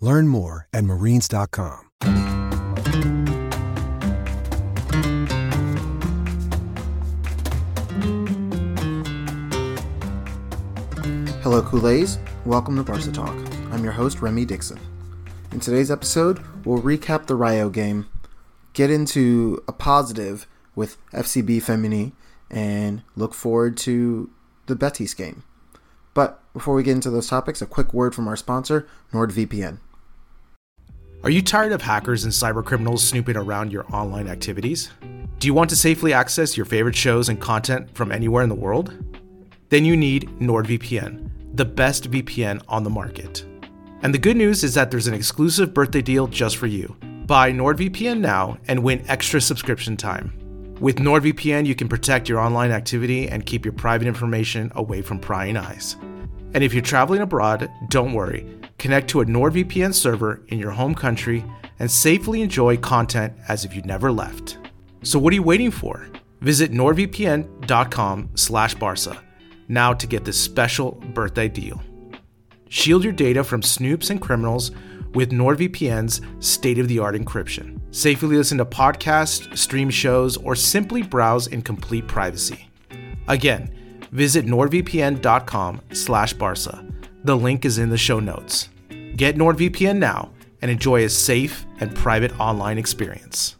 Learn 0.00 0.28
more 0.28 0.68
at 0.74 0.84
marines.com. 0.84 1.84
Hello, 11.42 11.62
Culers. 11.62 12.18
Welcome 12.44 12.76
to 12.76 12.82
Barca 12.82 13.10
Talk. 13.10 13.34
I'm 13.70 13.82
your 13.82 13.92
host, 13.92 14.20
Remi 14.20 14.44
Dixon. 14.44 14.78
In 15.52 15.60
today's 15.60 15.90
episode, 15.90 16.42
we'll 16.66 16.82
recap 16.82 17.26
the 17.26 17.34
Rayo 17.34 17.70
game, 17.70 18.08
get 18.74 18.90
into 18.90 19.62
a 19.66 19.72
positive 19.72 20.46
with 20.74 20.98
FCB 21.12 21.62
Femení, 21.62 22.12
and 22.50 23.02
look 23.14 23.32
forward 23.32 23.78
to 23.78 24.28
the 24.66 24.76
Betis 24.76 25.14
game. 25.14 25.44
But 26.12 26.42
before 26.52 26.74
we 26.74 26.82
get 26.82 26.92
into 26.92 27.10
those 27.10 27.28
topics, 27.28 27.62
a 27.62 27.66
quick 27.66 27.94
word 27.94 28.14
from 28.14 28.26
our 28.28 28.36
sponsor, 28.36 28.86
NordVPN. 29.12 29.78
Are 31.22 31.30
you 31.30 31.42
tired 31.42 31.72
of 31.72 31.82
hackers 31.82 32.24
and 32.24 32.32
cybercriminals 32.32 33.00
snooping 33.00 33.36
around 33.36 33.72
your 33.72 33.84
online 33.92 34.28
activities? 34.28 34.90
Do 35.38 35.46
you 35.46 35.54
want 35.54 35.70
to 35.70 35.76
safely 35.76 36.12
access 36.12 36.56
your 36.56 36.66
favorite 36.66 36.94
shows 36.94 37.28
and 37.28 37.40
content 37.40 37.92
from 37.94 38.12
anywhere 38.12 38.42
in 38.42 38.48
the 38.48 38.54
world? 38.54 38.94
Then 39.70 39.84
you 39.84 39.96
need 39.96 40.28
NordVPN, 40.38 41.56
the 41.56 41.64
best 41.64 42.10
VPN 42.10 42.62
on 42.68 42.84
the 42.84 42.90
market. 42.90 43.44
And 44.02 44.14
the 44.14 44.18
good 44.18 44.36
news 44.36 44.62
is 44.62 44.74
that 44.74 44.90
there's 44.90 45.08
an 45.08 45.14
exclusive 45.14 45.74
birthday 45.74 46.02
deal 46.02 46.26
just 46.26 46.58
for 46.58 46.66
you. 46.66 46.94
Buy 47.26 47.50
NordVPN 47.50 48.20
now 48.20 48.58
and 48.68 48.84
win 48.84 49.04
extra 49.08 49.40
subscription 49.40 49.96
time. 49.96 50.32
With 50.80 50.98
NordVPN, 50.98 51.66
you 51.66 51.74
can 51.74 51.88
protect 51.88 52.28
your 52.28 52.38
online 52.38 52.70
activity 52.70 53.28
and 53.28 53.44
keep 53.46 53.64
your 53.64 53.72
private 53.72 54.06
information 54.06 54.70
away 54.76 55.02
from 55.02 55.18
prying 55.18 55.56
eyes. 55.56 55.96
And 56.54 56.62
if 56.62 56.72
you're 56.72 56.82
traveling 56.82 57.22
abroad, 57.22 57.68
don't 57.88 58.12
worry. 58.12 58.46
Connect 58.78 59.08
to 59.08 59.20
a 59.20 59.26
NordVPN 59.26 59.94
server 59.94 60.42
in 60.48 60.58
your 60.58 60.72
home 60.72 60.94
country 60.94 61.44
and 61.78 61.90
safely 61.90 62.42
enjoy 62.42 62.76
content 62.76 63.32
as 63.48 63.64
if 63.64 63.74
you'd 63.74 63.86
never 63.86 64.12
left. 64.12 64.58
So 65.02 65.18
what 65.18 65.32
are 65.32 65.36
you 65.36 65.42
waiting 65.42 65.70
for? 65.70 66.06
Visit 66.40 66.72
nordvpn.com/barca 66.72 69.22
now 69.68 69.92
to 69.92 70.06
get 70.06 70.24
this 70.24 70.38
special 70.38 70.92
birthday 70.92 71.48
deal. 71.48 71.82
Shield 72.68 73.02
your 73.04 73.12
data 73.12 73.42
from 73.42 73.62
snoops 73.62 74.10
and 74.10 74.20
criminals 74.20 74.70
with 75.14 75.30
NordVPN's 75.30 76.20
state-of-the-art 76.40 77.14
encryption. 77.14 77.80
Safely 77.90 78.36
listen 78.36 78.58
to 78.58 78.66
podcasts, 78.66 79.56
stream 79.56 79.88
shows, 79.88 80.36
or 80.36 80.54
simply 80.54 81.02
browse 81.02 81.46
in 81.46 81.62
complete 81.62 82.06
privacy. 82.06 82.68
Again, 83.28 83.70
visit 84.12 84.44
nordvpn.com/barca. 84.46 86.85
The 87.26 87.36
link 87.36 87.64
is 87.64 87.78
in 87.78 87.88
the 87.88 87.98
show 87.98 88.20
notes. 88.20 88.68
Get 89.16 89.34
NordVPN 89.34 89.98
now 89.98 90.30
and 90.62 90.70
enjoy 90.70 91.02
a 91.02 91.08
safe 91.08 91.66
and 91.80 91.92
private 91.92 92.38
online 92.38 92.78
experience. 92.78 93.56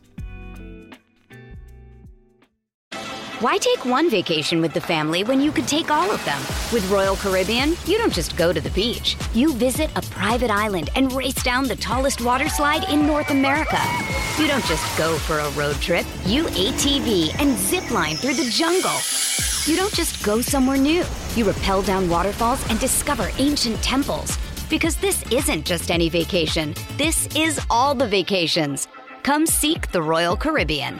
Why 3.41 3.59
take 3.59 3.84
one 3.84 4.09
vacation 4.09 4.60
with 4.60 4.72
the 4.72 4.81
family 4.81 5.25
when 5.25 5.41
you 5.41 5.50
could 5.50 5.66
take 5.66 5.91
all 5.91 6.09
of 6.12 6.25
them? 6.25 6.41
With 6.72 6.88
Royal 6.93 7.16
Caribbean, 7.16 7.75
you 7.87 7.99
don't 7.99 8.12
just 8.12 8.37
go 8.37 8.53
to 8.53 8.60
the 8.60 8.71
beach. 8.71 9.16
You 9.34 9.53
visit 9.54 9.91
a 9.97 10.03
private 10.03 10.53
island 10.53 10.91
and 10.94 11.12
race 11.12 11.43
down 11.43 11.66
the 11.66 11.75
tallest 11.75 12.21
water 12.21 12.48
slide 12.48 12.88
in 12.88 13.04
North 13.04 13.31
America. 13.31 13.81
You 14.38 14.47
don't 14.47 14.65
just 14.66 14.97
go 14.97 15.19
for 15.19 15.41
a 15.41 15.50
road 15.50 15.75
trip. 15.81 16.06
You 16.25 16.44
ATV 16.44 17.34
and 17.41 17.59
zip 17.59 17.91
line 17.91 18.15
through 18.15 18.34
the 18.34 18.48
jungle. 18.48 18.94
You 19.65 19.77
don't 19.77 19.93
just 19.93 20.25
go 20.25 20.41
somewhere 20.41 20.78
new. 20.78 21.04
You 21.36 21.50
rappel 21.50 21.82
down 21.82 22.08
waterfalls 22.08 22.69
and 22.70 22.80
discover 22.80 23.28
ancient 23.38 23.76
temples. 23.82 24.38
Because 24.70 24.97
this 24.97 25.22
isn't 25.30 25.66
just 25.66 25.91
any 25.91 26.08
vacation. 26.08 26.74
This 26.97 27.28
is 27.36 27.60
all 27.69 27.94
the 27.94 28.08
vacations. 28.08 28.88
Come 29.22 29.47
seek 29.47 29.92
the 29.92 30.00
Royal 30.00 30.34
Caribbean. 30.34 30.98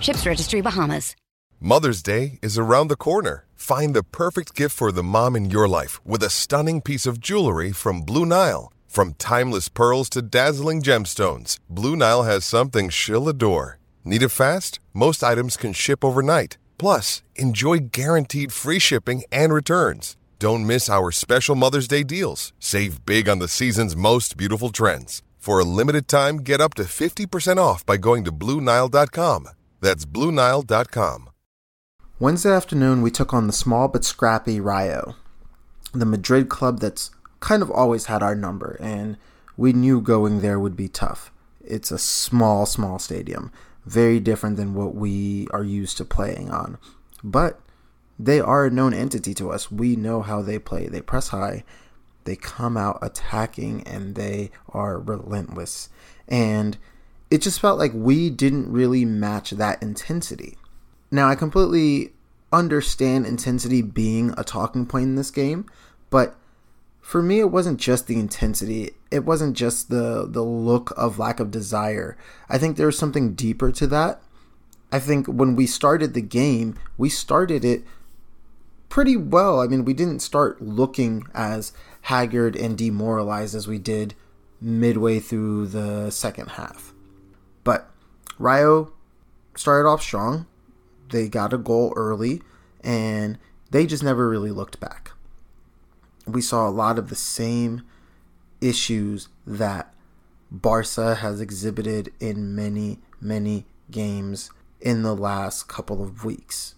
Ships 0.00 0.26
Registry 0.26 0.62
Bahamas. 0.62 1.14
Mother's 1.60 2.02
Day 2.02 2.38
is 2.42 2.58
around 2.58 2.88
the 2.88 2.96
corner. 2.96 3.44
Find 3.54 3.94
the 3.94 4.02
perfect 4.02 4.54
gift 4.54 4.74
for 4.74 4.90
the 4.90 5.02
mom 5.02 5.36
in 5.36 5.50
your 5.50 5.68
life 5.68 6.04
with 6.04 6.22
a 6.22 6.30
stunning 6.30 6.80
piece 6.80 7.06
of 7.06 7.20
jewelry 7.20 7.70
from 7.70 8.02
Blue 8.02 8.24
Nile. 8.24 8.72
From 8.88 9.14
timeless 9.14 9.68
pearls 9.68 10.08
to 10.10 10.22
dazzling 10.22 10.82
gemstones, 10.82 11.58
Blue 11.68 11.94
Nile 11.94 12.22
has 12.22 12.44
something 12.44 12.88
she'll 12.88 13.28
adore. 13.28 13.78
Need 14.04 14.22
it 14.22 14.28
fast? 14.30 14.80
Most 14.92 15.22
items 15.22 15.56
can 15.58 15.72
ship 15.72 16.04
overnight. 16.04 16.56
Plus, 16.78 17.22
enjoy 17.34 17.78
guaranteed 17.90 18.52
free 18.52 18.78
shipping 18.78 19.24
and 19.32 19.52
returns. 19.52 20.16
Don't 20.38 20.66
miss 20.66 20.90
our 20.90 21.10
special 21.10 21.54
Mother's 21.54 21.88
Day 21.88 22.02
deals. 22.02 22.52
Save 22.58 23.06
big 23.06 23.28
on 23.28 23.38
the 23.38 23.48
season's 23.48 23.96
most 23.96 24.36
beautiful 24.36 24.70
trends. 24.70 25.22
For 25.38 25.58
a 25.58 25.64
limited 25.64 26.08
time, 26.08 26.38
get 26.38 26.60
up 26.60 26.74
to 26.74 26.84
50% 26.84 27.58
off 27.58 27.84
by 27.84 27.96
going 27.98 28.24
to 28.24 28.32
BlueNile.com. 28.32 29.48
That's 29.80 30.06
BlueNile.com. 30.06 31.30
Wednesday 32.18 32.50
afternoon, 32.50 33.02
we 33.02 33.10
took 33.10 33.34
on 33.34 33.46
the 33.46 33.52
small 33.52 33.88
but 33.88 34.04
scrappy 34.04 34.60
Rayo, 34.60 35.16
the 35.92 36.06
Madrid 36.06 36.48
club 36.48 36.80
that's 36.80 37.10
kind 37.40 37.60
of 37.60 37.70
always 37.70 38.06
had 38.06 38.22
our 38.22 38.34
number, 38.34 38.78
and 38.80 39.18
we 39.56 39.72
knew 39.72 40.00
going 40.00 40.40
there 40.40 40.58
would 40.58 40.76
be 40.76 40.88
tough. 40.88 41.30
It's 41.62 41.90
a 41.90 41.98
small, 41.98 42.64
small 42.64 42.98
stadium, 42.98 43.52
very 43.84 44.20
different 44.20 44.56
than 44.56 44.74
what 44.74 44.94
we 44.94 45.46
are 45.50 45.64
used 45.64 45.96
to 45.98 46.04
playing 46.04 46.50
on. 46.50 46.78
But 47.22 47.60
they 48.18 48.40
are 48.40 48.66
a 48.66 48.70
known 48.70 48.94
entity 48.94 49.34
to 49.34 49.50
us. 49.50 49.70
We 49.70 49.96
know 49.96 50.22
how 50.22 50.42
they 50.42 50.58
play. 50.58 50.86
They 50.86 51.00
press 51.00 51.28
high, 51.28 51.64
they 52.24 52.36
come 52.36 52.76
out 52.76 52.98
attacking, 53.02 53.82
and 53.86 54.14
they 54.14 54.50
are 54.68 54.98
relentless. 54.98 55.88
And 56.28 56.78
it 57.30 57.42
just 57.42 57.60
felt 57.60 57.78
like 57.78 57.92
we 57.94 58.30
didn't 58.30 58.72
really 58.72 59.04
match 59.04 59.50
that 59.50 59.82
intensity. 59.82 60.56
Now, 61.10 61.28
I 61.28 61.34
completely 61.34 62.12
understand 62.52 63.26
intensity 63.26 63.82
being 63.82 64.32
a 64.38 64.44
talking 64.44 64.86
point 64.86 65.04
in 65.04 65.14
this 65.16 65.30
game, 65.30 65.66
but 66.10 66.36
for 67.04 67.22
me 67.22 67.38
it 67.40 67.50
wasn't 67.50 67.78
just 67.78 68.06
the 68.06 68.18
intensity. 68.18 68.92
It 69.10 69.24
wasn't 69.24 69.56
just 69.56 69.90
the 69.90 70.26
the 70.28 70.42
look 70.42 70.92
of 70.96 71.18
lack 71.18 71.38
of 71.38 71.50
desire. 71.50 72.16
I 72.48 72.58
think 72.58 72.76
there 72.76 72.86
was 72.86 72.98
something 72.98 73.34
deeper 73.34 73.70
to 73.72 73.86
that. 73.88 74.22
I 74.90 74.98
think 74.98 75.26
when 75.26 75.56
we 75.56 75.66
started 75.66 76.14
the 76.14 76.22
game, 76.22 76.78
we 76.96 77.10
started 77.10 77.64
it 77.64 77.84
pretty 78.88 79.16
well. 79.16 79.60
I 79.60 79.66
mean, 79.66 79.84
we 79.84 79.92
didn't 79.92 80.20
start 80.20 80.62
looking 80.62 81.24
as 81.34 81.72
haggard 82.02 82.56
and 82.56 82.78
demoralized 82.78 83.54
as 83.54 83.68
we 83.68 83.78
did 83.78 84.14
midway 84.60 85.18
through 85.20 85.66
the 85.66 86.10
second 86.10 86.50
half. 86.50 86.94
But 87.64 87.90
Rayo 88.38 88.92
started 89.56 89.88
off 89.88 90.02
strong 90.02 90.46
they 91.10 91.28
got 91.28 91.52
a 91.52 91.58
goal 91.58 91.92
early 91.96 92.42
and 92.82 93.38
they 93.70 93.86
just 93.86 94.02
never 94.02 94.28
really 94.28 94.50
looked 94.50 94.80
back. 94.80 95.03
We 96.26 96.40
saw 96.40 96.68
a 96.68 96.70
lot 96.70 96.98
of 96.98 97.08
the 97.08 97.16
same 97.16 97.82
issues 98.60 99.28
that 99.46 99.94
Barca 100.50 101.16
has 101.16 101.40
exhibited 101.40 102.12
in 102.20 102.54
many, 102.54 103.00
many 103.20 103.66
games 103.90 104.50
in 104.80 105.02
the 105.02 105.14
last 105.14 105.68
couple 105.68 106.02
of 106.02 106.24
weeks. 106.24 106.74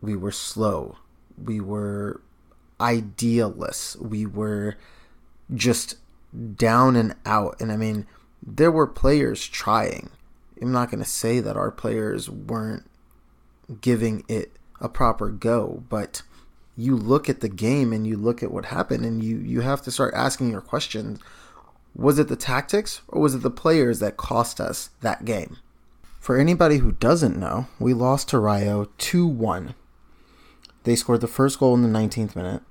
We 0.00 0.16
were 0.16 0.32
slow. 0.32 0.98
We 1.42 1.60
were 1.60 2.20
idealists. 2.80 3.96
We 3.96 4.26
were 4.26 4.76
just 5.54 5.96
down 6.56 6.96
and 6.96 7.14
out. 7.24 7.60
And 7.60 7.72
I 7.72 7.76
mean, 7.76 8.06
there 8.44 8.70
were 8.70 8.86
players 8.86 9.46
trying. 9.46 10.10
I'm 10.60 10.72
not 10.72 10.90
going 10.90 11.02
to 11.02 11.08
say 11.08 11.40
that 11.40 11.56
our 11.56 11.70
players 11.70 12.28
weren't 12.28 12.88
giving 13.80 14.24
it 14.28 14.52
a 14.80 14.88
proper 14.88 15.30
go, 15.30 15.84
but 15.88 16.22
you 16.76 16.96
look 16.96 17.28
at 17.28 17.40
the 17.40 17.48
game 17.48 17.92
and 17.92 18.06
you 18.06 18.16
look 18.16 18.42
at 18.42 18.50
what 18.50 18.66
happened 18.66 19.04
and 19.04 19.22
you 19.22 19.36
you 19.38 19.60
have 19.60 19.82
to 19.82 19.90
start 19.90 20.14
asking 20.14 20.50
your 20.50 20.60
questions. 20.60 21.20
Was 21.94 22.18
it 22.18 22.28
the 22.28 22.36
tactics 22.36 23.02
or 23.08 23.20
was 23.20 23.34
it 23.34 23.42
the 23.42 23.50
players 23.50 23.98
that 23.98 24.16
cost 24.16 24.60
us 24.60 24.90
that 25.02 25.24
game? 25.24 25.58
For 26.18 26.38
anybody 26.38 26.78
who 26.78 26.92
doesn't 26.92 27.36
know, 27.36 27.66
we 27.78 27.92
lost 27.92 28.28
to 28.28 28.38
Rayo 28.38 28.86
2-1. 28.98 29.74
They 30.84 30.96
scored 30.96 31.20
the 31.20 31.26
first 31.26 31.58
goal 31.58 31.74
in 31.74 31.82
the 31.82 31.98
19th 31.98 32.34
minute 32.34 32.62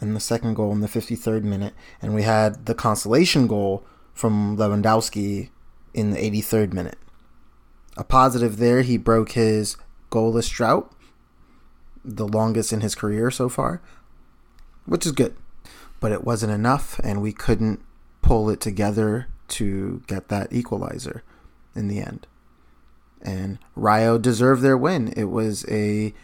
and 0.00 0.16
the 0.16 0.20
second 0.20 0.54
goal 0.54 0.72
in 0.72 0.80
the 0.80 0.88
53rd 0.88 1.42
minute 1.42 1.74
and 2.00 2.14
we 2.14 2.22
had 2.22 2.66
the 2.66 2.74
consolation 2.74 3.46
goal 3.46 3.84
from 4.14 4.56
Lewandowski 4.56 5.50
in 5.92 6.10
the 6.12 6.18
83rd 6.18 6.72
minute. 6.72 6.98
A 7.96 8.04
positive 8.04 8.56
there, 8.56 8.82
he 8.82 8.96
broke 8.96 9.32
his 9.32 9.76
goalless 10.10 10.50
drought, 10.50 10.90
the 12.04 12.26
longest 12.26 12.72
in 12.72 12.80
his 12.80 12.94
career 12.94 13.30
so 13.30 13.48
far, 13.48 13.80
which 14.86 15.06
is 15.06 15.12
good. 15.12 15.34
But 16.00 16.12
it 16.12 16.24
wasn't 16.24 16.52
enough, 16.52 16.98
and 17.04 17.20
we 17.20 17.32
couldn't 17.32 17.80
pull 18.22 18.48
it 18.50 18.60
together 18.60 19.28
to 19.48 20.02
get 20.06 20.28
that 20.28 20.52
equalizer 20.52 21.22
in 21.74 21.88
the 21.88 22.00
end. 22.00 22.26
And 23.20 23.58
Rayo 23.76 24.18
deserved 24.18 24.62
their 24.62 24.78
win. 24.78 25.12
It 25.16 25.24
was 25.24 25.66
a 25.68 26.14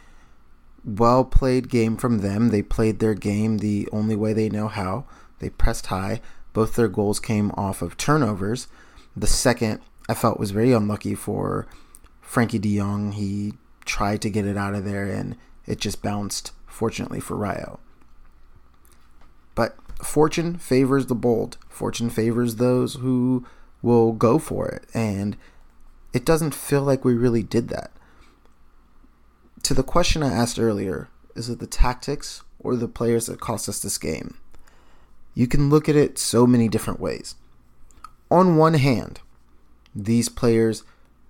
well 0.85 1.25
played 1.25 1.69
game 1.69 1.97
from 1.97 2.19
them. 2.19 2.49
They 2.49 2.63
played 2.63 3.01
their 3.01 3.15
game 3.15 3.59
the 3.59 3.89
only 3.93 4.17
way 4.17 4.33
they 4.33 4.49
know 4.49 4.69
how. 4.69 5.05
They 5.41 5.51
pressed 5.51 5.87
high. 5.87 6.23
Both 6.53 6.75
their 6.75 6.89
goals 6.89 7.21
came 7.21 7.51
off 7.51 7.83
of 7.83 7.99
turnovers. 7.99 8.69
The 9.15 9.27
second, 9.27 9.81
I 10.09 10.15
felt, 10.15 10.41
was 10.41 10.53
very 10.53 10.73
unlucky 10.73 11.15
for 11.15 11.67
Frankie 12.23 12.59
de 12.59 12.79
Jong. 12.79 13.13
He 13.13 13.55
tried 13.85 14.23
to 14.23 14.31
get 14.31 14.47
it 14.47 14.57
out 14.57 14.75
of 14.75 14.85
there 14.85 15.07
and 15.07 15.37
it 15.67 15.81
just 15.81 16.03
bounced, 16.03 16.53
fortunately 16.67 17.21
for 17.21 17.37
Rayo. 17.37 17.81
But 19.55 19.77
fortune 20.03 20.59
favors 20.59 21.07
the 21.07 21.15
bold. 21.15 21.59
Fortune 21.69 22.11
favors 22.11 22.57
those 22.57 22.95
who 22.95 23.47
will 23.83 24.13
go 24.13 24.39
for 24.39 24.69
it. 24.69 24.85
And 24.95 25.37
it 26.13 26.25
doesn't 26.25 26.55
feel 26.55 26.83
like 26.83 27.05
we 27.05 27.15
really 27.15 27.43
did 27.43 27.69
that. 27.69 27.91
To 29.63 29.75
the 29.75 29.83
question 29.83 30.23
I 30.23 30.33
asked 30.33 30.59
earlier, 30.59 31.09
is 31.35 31.49
it 31.49 31.59
the 31.59 31.67
tactics 31.67 32.43
or 32.59 32.77
the 32.77 32.89
players 32.89 33.27
that 33.27 33.41
cost 33.41 33.69
us 33.69 33.81
this 33.81 33.99
game? 33.99 34.39
You 35.35 35.47
can 35.47 35.69
look 35.69 35.89
at 35.89 35.97
it 35.97 36.19
so 36.19 36.47
many 36.47 36.69
different 36.69 37.01
ways. 37.01 37.35
On 38.31 38.57
one 38.57 38.75
hand, 38.75 39.21
these 39.95 40.29
players 40.29 40.85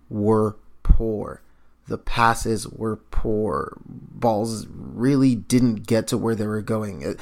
were 0.09 0.57
poor. 0.83 1.43
The 1.89 1.99
passes 1.99 2.69
were 2.69 2.97
poor. 2.97 3.79
Balls 3.87 4.67
really 4.69 5.35
didn't 5.35 5.87
get 5.87 6.09
to 6.09 6.19
where 6.19 6.35
they 6.35 6.47
were 6.47 6.63
going. 6.63 7.05
Uh, 7.07 7.15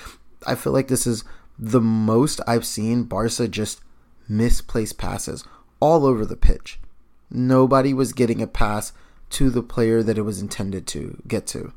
I 0.46 0.54
feel 0.54 0.72
like 0.72 0.88
this 0.88 1.06
is 1.06 1.24
the 1.58 1.80
most 1.80 2.40
I've 2.46 2.66
seen 2.66 3.04
Barca 3.04 3.48
just 3.48 3.80
misplace 4.28 4.92
passes 4.92 5.44
all 5.80 6.06
over 6.06 6.24
the 6.24 6.36
pitch. 6.36 6.80
Nobody 7.30 7.92
was 7.92 8.12
getting 8.12 8.40
a 8.40 8.46
pass 8.46 8.92
to 9.30 9.50
the 9.50 9.62
player 9.62 10.02
that 10.02 10.18
it 10.18 10.22
was 10.22 10.40
intended 10.40 10.86
to 10.88 11.20
get 11.26 11.46
to. 11.48 11.72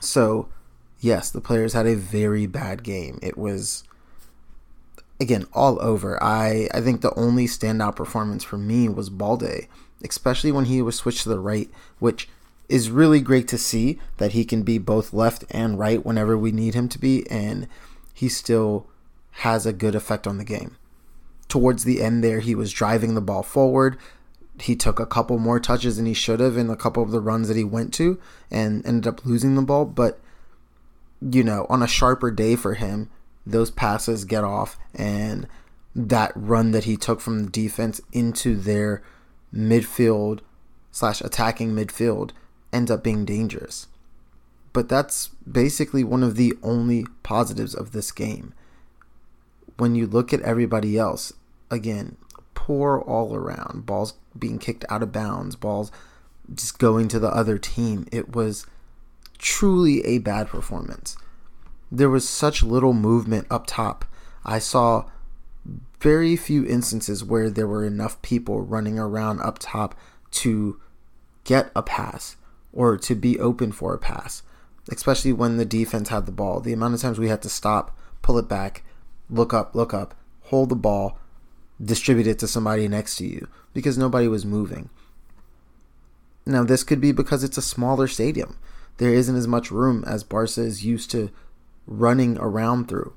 So 0.00 0.48
yes, 1.00 1.30
the 1.30 1.40
players 1.40 1.72
had 1.72 1.86
a 1.86 1.96
very 1.96 2.46
bad 2.46 2.82
game. 2.82 3.18
It 3.22 3.36
was 3.36 3.84
again 5.20 5.46
all 5.52 5.80
over. 5.82 6.22
I 6.22 6.68
I 6.72 6.80
think 6.80 7.00
the 7.00 7.14
only 7.14 7.46
standout 7.46 7.96
performance 7.96 8.44
for 8.44 8.58
me 8.58 8.88
was 8.88 9.10
Balde, 9.10 9.66
especially 10.02 10.52
when 10.52 10.66
he 10.66 10.82
was 10.82 10.96
switched 10.96 11.22
to 11.22 11.28
the 11.28 11.40
right, 11.40 11.70
which 11.98 12.28
is 12.68 12.90
really 12.90 13.20
great 13.20 13.48
to 13.48 13.58
see 13.58 13.98
that 14.18 14.32
he 14.32 14.44
can 14.44 14.62
be 14.62 14.78
both 14.78 15.12
left 15.12 15.44
and 15.50 15.78
right 15.78 16.04
whenever 16.04 16.36
we 16.36 16.52
need 16.52 16.74
him 16.74 16.88
to 16.88 16.98
be, 16.98 17.28
and 17.30 17.66
he 18.12 18.28
still 18.28 18.86
has 19.30 19.64
a 19.64 19.72
good 19.72 19.94
effect 19.94 20.26
on 20.26 20.38
the 20.38 20.44
game. 20.44 20.76
Towards 21.48 21.84
the 21.84 22.02
end 22.02 22.22
there, 22.22 22.40
he 22.40 22.54
was 22.54 22.72
driving 22.72 23.14
the 23.14 23.20
ball 23.20 23.42
forward. 23.42 23.96
He 24.60 24.76
took 24.76 25.00
a 25.00 25.06
couple 25.06 25.38
more 25.38 25.60
touches 25.60 25.96
than 25.96 26.06
he 26.06 26.14
should 26.14 26.40
have 26.40 26.56
in 26.56 26.68
a 26.68 26.76
couple 26.76 27.02
of 27.02 27.10
the 27.10 27.20
runs 27.20 27.48
that 27.48 27.56
he 27.56 27.64
went 27.64 27.94
to 27.94 28.20
and 28.50 28.84
ended 28.84 29.06
up 29.06 29.24
losing 29.24 29.54
the 29.54 29.62
ball, 29.62 29.84
but 29.84 30.20
you 31.20 31.42
know, 31.42 31.66
on 31.68 31.82
a 31.82 31.88
sharper 31.88 32.30
day 32.30 32.54
for 32.54 32.74
him, 32.74 33.10
those 33.46 33.70
passes 33.70 34.24
get 34.24 34.44
off 34.44 34.78
and 34.94 35.48
that 35.96 36.32
run 36.34 36.70
that 36.72 36.84
he 36.84 36.96
took 36.96 37.20
from 37.20 37.44
the 37.44 37.50
defense 37.50 38.00
into 38.12 38.56
their 38.56 39.02
midfield 39.54 40.40
slash 40.90 41.20
attacking 41.20 41.72
midfield 41.72 42.30
end 42.72 42.90
up 42.90 43.02
being 43.02 43.24
dangerous. 43.24 43.86
But 44.72 44.88
that's 44.88 45.28
basically 45.50 46.04
one 46.04 46.22
of 46.22 46.36
the 46.36 46.54
only 46.62 47.06
positives 47.22 47.74
of 47.74 47.92
this 47.92 48.12
game. 48.12 48.54
When 49.76 49.94
you 49.94 50.06
look 50.06 50.32
at 50.32 50.42
everybody 50.42 50.98
else, 50.98 51.32
again, 51.70 52.16
poor 52.54 52.98
all 52.98 53.34
around, 53.34 53.86
balls 53.86 54.14
being 54.38 54.58
kicked 54.58 54.84
out 54.88 55.02
of 55.02 55.12
bounds, 55.12 55.56
balls 55.56 55.90
just 56.52 56.78
going 56.78 57.08
to 57.08 57.18
the 57.18 57.28
other 57.28 57.58
team. 57.58 58.06
It 58.12 58.34
was 58.34 58.66
truly 59.38 60.04
a 60.04 60.18
bad 60.18 60.48
performance. 60.48 61.16
There 61.90 62.10
was 62.10 62.28
such 62.28 62.62
little 62.62 62.92
movement 62.92 63.46
up 63.50 63.66
top. 63.66 64.04
I 64.44 64.58
saw 64.58 65.04
very 66.00 66.36
few 66.36 66.64
instances 66.66 67.24
where 67.24 67.50
there 67.50 67.66
were 67.66 67.84
enough 67.84 68.20
people 68.22 68.62
running 68.62 68.98
around 68.98 69.40
up 69.40 69.58
top 69.58 69.94
to 70.30 70.80
get 71.44 71.70
a 71.74 71.82
pass 71.82 72.36
or 72.72 72.96
to 72.96 73.14
be 73.14 73.38
open 73.38 73.72
for 73.72 73.94
a 73.94 73.98
pass, 73.98 74.42
especially 74.90 75.32
when 75.32 75.56
the 75.56 75.64
defense 75.64 76.08
had 76.08 76.26
the 76.26 76.32
ball. 76.32 76.60
The 76.60 76.72
amount 76.72 76.94
of 76.94 77.00
times 77.00 77.18
we 77.18 77.28
had 77.28 77.42
to 77.42 77.48
stop, 77.48 77.96
pull 78.22 78.38
it 78.38 78.48
back, 78.48 78.84
look 79.28 79.52
up, 79.52 79.74
look 79.74 79.92
up, 79.92 80.14
hold 80.42 80.68
the 80.68 80.76
ball, 80.76 81.18
distribute 81.82 82.26
it 82.26 82.38
to 82.40 82.48
somebody 82.48 82.86
next 82.88 83.16
to 83.16 83.26
you 83.26 83.48
because 83.72 83.98
nobody 83.98 84.28
was 84.28 84.44
moving. 84.44 84.90
Now, 86.46 86.64
this 86.64 86.84
could 86.84 87.00
be 87.00 87.12
because 87.12 87.44
it's 87.44 87.58
a 87.58 87.62
smaller 87.62 88.08
stadium 88.08 88.58
there 88.98 89.14
isn't 89.14 89.36
as 89.36 89.48
much 89.48 89.70
room 89.70 90.04
as 90.06 90.22
Barca 90.22 90.60
is 90.60 90.84
used 90.84 91.10
to 91.12 91.30
running 91.86 92.36
around 92.38 92.88
through. 92.88 93.14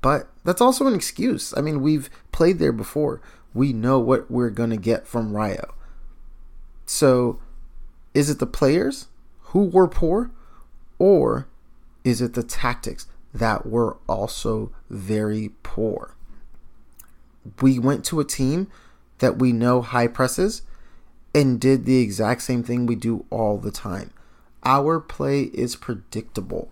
But 0.00 0.29
that's 0.44 0.60
also 0.60 0.86
an 0.86 0.94
excuse. 0.94 1.54
I 1.56 1.60
mean, 1.60 1.80
we've 1.80 2.10
played 2.32 2.58
there 2.58 2.72
before. 2.72 3.20
We 3.52 3.72
know 3.72 3.98
what 3.98 4.30
we're 4.30 4.50
going 4.50 4.70
to 4.70 4.76
get 4.76 5.06
from 5.06 5.36
Rayo. 5.36 5.74
So, 6.86 7.40
is 8.14 8.30
it 8.30 8.38
the 8.38 8.46
players 8.46 9.06
who 9.40 9.64
were 9.64 9.88
poor 9.88 10.30
or 10.98 11.46
is 12.04 12.20
it 12.20 12.34
the 12.34 12.42
tactics 12.42 13.06
that 13.32 13.66
were 13.66 13.98
also 14.08 14.72
very 14.88 15.50
poor? 15.62 16.16
We 17.60 17.78
went 17.78 18.04
to 18.06 18.20
a 18.20 18.24
team 18.24 18.68
that 19.18 19.38
we 19.38 19.52
know 19.52 19.82
high 19.82 20.08
presses 20.08 20.62
and 21.34 21.60
did 21.60 21.84
the 21.84 22.00
exact 22.00 22.42
same 22.42 22.62
thing 22.62 22.86
we 22.86 22.96
do 22.96 23.24
all 23.30 23.58
the 23.58 23.70
time 23.70 24.12
our 24.64 25.00
play 25.00 25.42
is 25.54 25.76
predictable. 25.76 26.70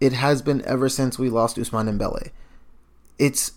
It 0.00 0.12
has 0.12 0.42
been 0.42 0.62
ever 0.64 0.88
since 0.88 1.18
we 1.18 1.30
lost 1.30 1.56
Ousmane 1.56 1.88
Dembele. 1.88 2.30
It's 3.22 3.52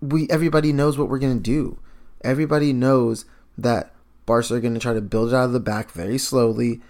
we 0.00 0.26
everybody 0.30 0.72
knows 0.72 0.96
what 0.96 1.10
we're 1.10 1.18
gonna 1.18 1.34
do. 1.34 1.78
Everybody 2.22 2.72
knows 2.72 3.26
that 3.58 3.92
Barca 4.24 4.54
are 4.54 4.60
gonna 4.60 4.78
try 4.78 4.94
to 4.94 5.02
build 5.02 5.28
it 5.28 5.34
out 5.34 5.44
of 5.44 5.52
the 5.52 5.60
back 5.60 5.90
very 5.90 6.16
slowly. 6.16 6.80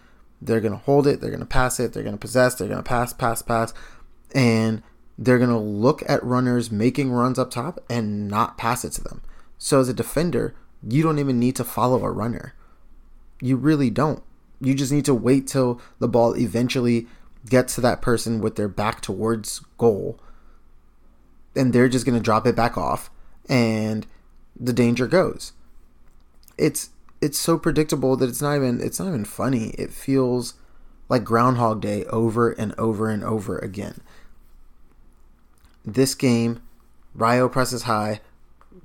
They're 0.40 0.60
gonna 0.60 0.76
hold 0.76 1.08
it, 1.08 1.20
they're 1.20 1.32
gonna 1.32 1.46
pass 1.46 1.80
it, 1.80 1.92
they're 1.92 2.04
gonna 2.04 2.16
possess, 2.16 2.54
they're 2.54 2.68
gonna 2.68 2.84
pass, 2.84 3.12
pass, 3.12 3.42
pass, 3.42 3.74
and 4.32 4.84
they're 5.18 5.40
gonna 5.40 5.60
look 5.60 6.08
at 6.08 6.22
runners 6.22 6.70
making 6.70 7.10
runs 7.10 7.40
up 7.40 7.50
top 7.50 7.80
and 7.90 8.28
not 8.28 8.56
pass 8.56 8.84
it 8.84 8.92
to 8.92 9.02
them. 9.02 9.20
So 9.58 9.80
as 9.80 9.88
a 9.88 9.94
defender, 9.94 10.54
you 10.88 11.02
don't 11.02 11.18
even 11.18 11.40
need 11.40 11.56
to 11.56 11.64
follow 11.64 12.04
a 12.04 12.12
runner. 12.12 12.54
You 13.40 13.56
really 13.56 13.90
don't. 13.90 14.22
You 14.60 14.74
just 14.74 14.92
need 14.92 15.06
to 15.06 15.14
wait 15.14 15.48
till 15.48 15.80
the 15.98 16.06
ball 16.06 16.36
eventually 16.36 17.08
gets 17.50 17.74
to 17.74 17.80
that 17.80 18.00
person 18.00 18.40
with 18.40 18.54
their 18.54 18.68
back 18.68 19.00
towards 19.00 19.58
goal. 19.76 20.20
And 21.56 21.72
they're 21.72 21.88
just 21.88 22.04
going 22.04 22.18
to 22.18 22.22
drop 22.22 22.46
it 22.46 22.54
back 22.54 22.76
off 22.76 23.10
and 23.48 24.06
the 24.58 24.72
danger 24.72 25.06
goes. 25.06 25.52
It's 26.58 26.90
it's 27.20 27.38
so 27.38 27.58
predictable 27.58 28.16
that 28.16 28.28
it's 28.28 28.42
not 28.42 28.56
even 28.56 28.80
it's 28.80 28.98
not 28.98 29.08
even 29.08 29.24
funny. 29.24 29.70
It 29.70 29.92
feels 29.92 30.54
like 31.08 31.24
groundhog 31.24 31.80
day 31.80 32.04
over 32.06 32.50
and 32.50 32.74
over 32.78 33.08
and 33.08 33.22
over 33.22 33.58
again. 33.58 34.00
This 35.84 36.14
game, 36.14 36.62
Rayo 37.14 37.48
presses 37.48 37.84
high, 37.84 38.20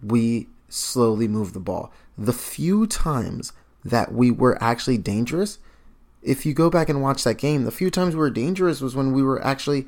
we 0.04 0.48
slowly 0.70 1.28
move 1.28 1.54
the 1.54 1.60
ball. 1.60 1.92
The 2.18 2.34
few 2.34 2.86
times 2.86 3.54
that 3.84 4.14
we 4.14 4.30
were 4.30 4.62
actually 4.62 5.00
dangerous, 5.00 5.58
if 6.22 6.46
you 6.46 6.54
go 6.54 6.70
back 6.70 6.90
and 6.90 7.02
watch 7.02 7.24
that 7.24 7.40
game, 7.40 7.64
the 7.64 7.72
few 7.72 7.90
times 7.90 8.14
we 8.14 8.20
were 8.20 8.30
dangerous 8.30 8.82
was 8.82 8.96
when 8.96 9.12
we 9.14 9.24
were 9.24 9.44
actually 9.44 9.88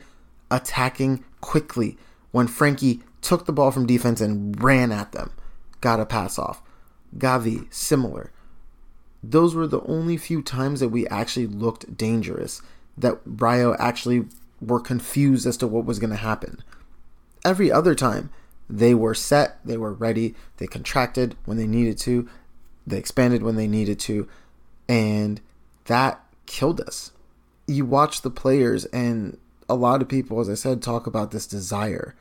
attacking 0.50 1.24
quickly. 1.42 1.98
When 2.34 2.48
Frankie 2.48 3.02
took 3.22 3.46
the 3.46 3.54
ball 3.54 3.70
from 3.70 3.86
defense 3.86 4.20
and 4.20 4.62
ran 4.62 4.92
at 4.92 5.12
them. 5.12 5.32
got 5.82 6.00
a 6.00 6.06
pass 6.06 6.40
off. 6.40 6.62
Gavi, 7.18 7.72
similar. 7.72 8.32
Those 9.22 9.54
were 9.54 9.68
the 9.68 9.84
only 9.84 10.18
few 10.18 10.42
times 10.42 10.80
that 10.80 10.90
we 10.90 11.08
actually 11.08 11.46
looked 11.46 11.96
dangerous, 11.96 12.62
that 12.98 13.20
Rayo 13.24 13.76
actually 13.78 14.26
were 14.60 14.80
confused 14.80 15.46
as 15.46 15.58
to 15.58 15.68
what 15.68 15.86
was 15.86 16.00
going 16.00 16.10
to 16.10 16.16
happen. 16.16 16.64
Every 17.46 17.72
other 17.72 17.94
time, 17.94 18.32
they 18.68 18.96
were 18.96 19.14
set, 19.14 19.60
they 19.64 19.78
were 19.78 19.94
ready, 19.94 20.34
they 20.58 20.66
contracted 20.66 21.36
when 21.46 21.58
they 21.58 21.68
needed 21.68 22.00
to, 22.00 22.28
they 22.88 22.98
expanded 22.98 23.44
when 23.44 23.58
they 23.58 23.68
needed 23.68 24.00
to, 24.00 24.28
and 24.90 25.40
that 25.86 26.20
killed 26.48 26.82
us. 26.82 27.12
You 27.68 27.86
watch 27.86 28.22
the 28.22 28.32
players, 28.32 28.86
and 28.86 29.38
a 29.70 29.76
lot 29.76 30.02
of 30.02 30.10
people, 30.10 30.40
as 30.40 30.50
I 30.50 30.56
said, 30.56 30.82
talk 30.82 31.06
about 31.06 31.30
this 31.30 31.46
desire. 31.46 32.16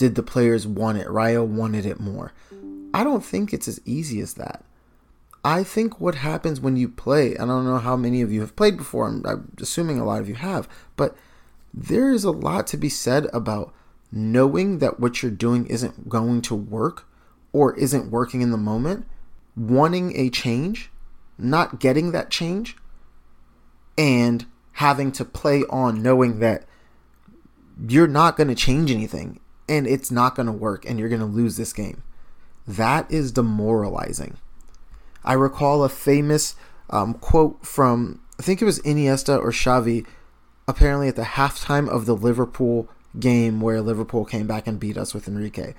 Did 0.00 0.14
the 0.14 0.22
players 0.22 0.66
want 0.66 0.96
it? 0.96 1.10
Rayo 1.10 1.44
wanted 1.44 1.84
it 1.84 2.00
more. 2.00 2.32
I 2.94 3.04
don't 3.04 3.22
think 3.22 3.52
it's 3.52 3.68
as 3.68 3.82
easy 3.84 4.22
as 4.22 4.32
that. 4.32 4.64
I 5.44 5.62
think 5.62 6.00
what 6.00 6.14
happens 6.14 6.58
when 6.58 6.78
you 6.78 6.88
play, 6.88 7.36
I 7.36 7.44
don't 7.44 7.66
know 7.66 7.76
how 7.76 7.96
many 7.96 8.22
of 8.22 8.32
you 8.32 8.40
have 8.40 8.56
played 8.56 8.78
before, 8.78 9.06
I'm, 9.06 9.22
I'm 9.26 9.52
assuming 9.60 10.00
a 10.00 10.06
lot 10.06 10.22
of 10.22 10.26
you 10.26 10.36
have, 10.36 10.66
but 10.96 11.14
there 11.74 12.10
is 12.10 12.24
a 12.24 12.30
lot 12.30 12.66
to 12.68 12.78
be 12.78 12.88
said 12.88 13.26
about 13.34 13.74
knowing 14.10 14.78
that 14.78 15.00
what 15.00 15.22
you're 15.22 15.30
doing 15.30 15.66
isn't 15.66 16.08
going 16.08 16.40
to 16.40 16.54
work 16.54 17.06
or 17.52 17.76
isn't 17.76 18.10
working 18.10 18.40
in 18.40 18.52
the 18.52 18.56
moment, 18.56 19.06
wanting 19.54 20.18
a 20.18 20.30
change, 20.30 20.90
not 21.36 21.78
getting 21.78 22.12
that 22.12 22.30
change, 22.30 22.74
and 23.98 24.46
having 24.72 25.12
to 25.12 25.26
play 25.26 25.62
on 25.68 26.02
knowing 26.02 26.38
that 26.38 26.64
you're 27.86 28.08
not 28.08 28.38
going 28.38 28.48
to 28.48 28.54
change 28.54 28.90
anything 28.90 29.38
and 29.70 29.86
it's 29.86 30.10
not 30.10 30.34
going 30.34 30.46
to 30.46 30.52
work 30.52 30.84
and 30.84 30.98
you're 30.98 31.08
going 31.08 31.20
to 31.20 31.26
lose 31.26 31.56
this 31.56 31.72
game. 31.72 32.02
That 32.66 33.10
is 33.10 33.30
demoralizing. 33.30 34.36
I 35.24 35.34
recall 35.34 35.84
a 35.84 35.88
famous 35.88 36.56
um, 36.90 37.14
quote 37.14 37.64
from, 37.64 38.20
I 38.38 38.42
think 38.42 38.60
it 38.60 38.64
was 38.64 38.80
Iniesta 38.80 39.38
or 39.38 39.52
Xavi, 39.52 40.04
apparently 40.66 41.06
at 41.06 41.16
the 41.16 41.22
halftime 41.22 41.88
of 41.88 42.04
the 42.04 42.16
Liverpool 42.16 42.88
game 43.18 43.60
where 43.60 43.80
Liverpool 43.80 44.24
came 44.24 44.46
back 44.46 44.66
and 44.66 44.80
beat 44.80 44.96
us 44.98 45.14
with 45.14 45.28
Enrique. 45.28 45.74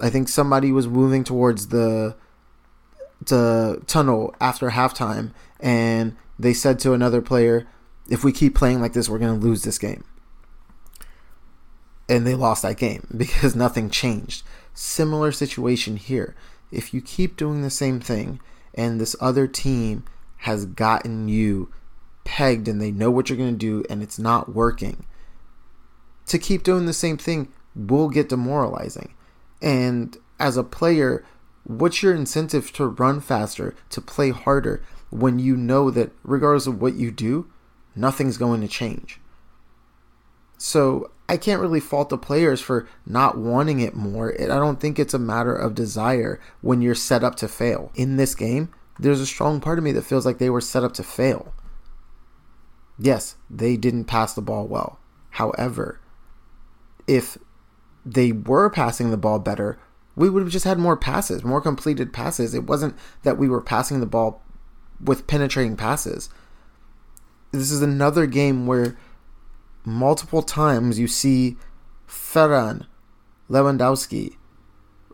I 0.00 0.10
think 0.10 0.28
somebody 0.28 0.70
was 0.70 0.86
moving 0.86 1.24
towards 1.24 1.68
the 1.68 2.14
the 3.26 3.82
tunnel 3.86 4.32
after 4.40 4.70
halftime 4.70 5.32
and 5.58 6.14
they 6.38 6.52
said 6.52 6.78
to 6.78 6.92
another 6.92 7.20
player, 7.20 7.66
if 8.08 8.22
we 8.22 8.30
keep 8.30 8.54
playing 8.54 8.80
like 8.80 8.92
this, 8.92 9.08
we're 9.08 9.18
going 9.18 9.40
to 9.40 9.44
lose 9.44 9.64
this 9.64 9.76
game. 9.78 10.04
And 12.08 12.26
they 12.26 12.34
lost 12.34 12.62
that 12.62 12.76
game 12.76 13.06
because 13.16 13.54
nothing 13.54 13.90
changed. 13.90 14.42
Similar 14.74 15.32
situation 15.32 15.96
here. 15.96 16.34
If 16.70 16.92
you 16.92 17.00
keep 17.00 17.36
doing 17.36 17.62
the 17.62 17.70
same 17.70 18.00
thing 18.00 18.40
and 18.74 19.00
this 19.00 19.16
other 19.20 19.46
team 19.46 20.04
has 20.38 20.66
gotten 20.66 21.28
you 21.28 21.72
pegged 22.24 22.68
and 22.68 22.80
they 22.80 22.90
know 22.90 23.10
what 23.10 23.28
you're 23.28 23.38
going 23.38 23.52
to 23.52 23.58
do 23.58 23.84
and 23.88 24.02
it's 24.02 24.18
not 24.18 24.54
working, 24.54 25.06
to 26.26 26.38
keep 26.38 26.62
doing 26.62 26.86
the 26.86 26.92
same 26.92 27.16
thing 27.16 27.48
will 27.74 28.08
get 28.08 28.28
demoralizing. 28.28 29.14
And 29.62 30.16
as 30.38 30.56
a 30.56 30.62
player, 30.62 31.24
what's 31.64 32.02
your 32.02 32.14
incentive 32.14 32.72
to 32.74 32.86
run 32.86 33.20
faster, 33.20 33.74
to 33.90 34.00
play 34.00 34.30
harder, 34.30 34.82
when 35.10 35.38
you 35.38 35.56
know 35.56 35.90
that 35.90 36.12
regardless 36.22 36.66
of 36.66 36.80
what 36.80 36.94
you 36.94 37.10
do, 37.10 37.50
nothing's 37.96 38.36
going 38.36 38.60
to 38.60 38.68
change? 38.68 39.20
So 40.58 41.10
I 41.28 41.36
can't 41.36 41.60
really 41.60 41.80
fault 41.80 42.08
the 42.08 42.16
players 42.16 42.60
for 42.60 42.88
not 43.04 43.36
wanting 43.36 43.80
it 43.80 43.94
more. 43.94 44.34
I 44.40 44.46
don't 44.46 44.80
think 44.80 44.98
it's 44.98 45.12
a 45.12 45.18
matter 45.18 45.54
of 45.54 45.74
desire 45.74 46.40
when 46.62 46.80
you're 46.80 46.94
set 46.94 47.22
up 47.22 47.34
to 47.36 47.48
fail. 47.48 47.92
In 47.94 48.16
this 48.16 48.34
game, 48.34 48.72
there's 48.98 49.20
a 49.20 49.26
strong 49.26 49.60
part 49.60 49.78
of 49.78 49.84
me 49.84 49.92
that 49.92 50.04
feels 50.04 50.24
like 50.24 50.38
they 50.38 50.50
were 50.50 50.60
set 50.60 50.84
up 50.84 50.94
to 50.94 51.02
fail. 51.02 51.54
Yes, 52.98 53.36
they 53.50 53.76
didn't 53.76 54.06
pass 54.06 54.32
the 54.32 54.40
ball 54.40 54.66
well. 54.66 54.98
However, 55.30 56.00
if 57.06 57.36
they 58.04 58.32
were 58.32 58.70
passing 58.70 59.10
the 59.10 59.16
ball 59.16 59.38
better, 59.38 59.78
we 60.16 60.28
would 60.28 60.42
have 60.42 60.50
just 60.50 60.64
had 60.64 60.78
more 60.78 60.96
passes, 60.96 61.44
more 61.44 61.60
completed 61.60 62.12
passes. 62.12 62.54
It 62.54 62.64
wasn't 62.64 62.96
that 63.22 63.38
we 63.38 63.48
were 63.48 63.60
passing 63.60 64.00
the 64.00 64.06
ball 64.06 64.42
with 65.00 65.26
penetrating 65.26 65.76
passes. 65.76 66.28
This 67.52 67.70
is 67.70 67.82
another 67.82 68.26
game 68.26 68.66
where 68.66 68.96
multiple 69.84 70.42
times 70.42 70.98
you 70.98 71.08
see 71.08 71.56
Ferran, 72.06 72.86
Lewandowski, 73.50 74.36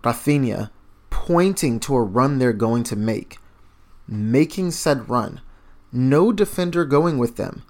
Rafinha 0.02 0.70
pointing 1.10 1.80
to 1.80 1.94
a 1.94 2.02
run 2.02 2.38
they're 2.38 2.52
going 2.52 2.82
to 2.84 2.96
make, 2.96 3.38
making 4.06 4.70
said 4.70 5.08
run. 5.08 5.40
No 5.92 6.32
defender 6.32 6.84
going 6.84 7.18
with 7.18 7.36
them. 7.36 7.62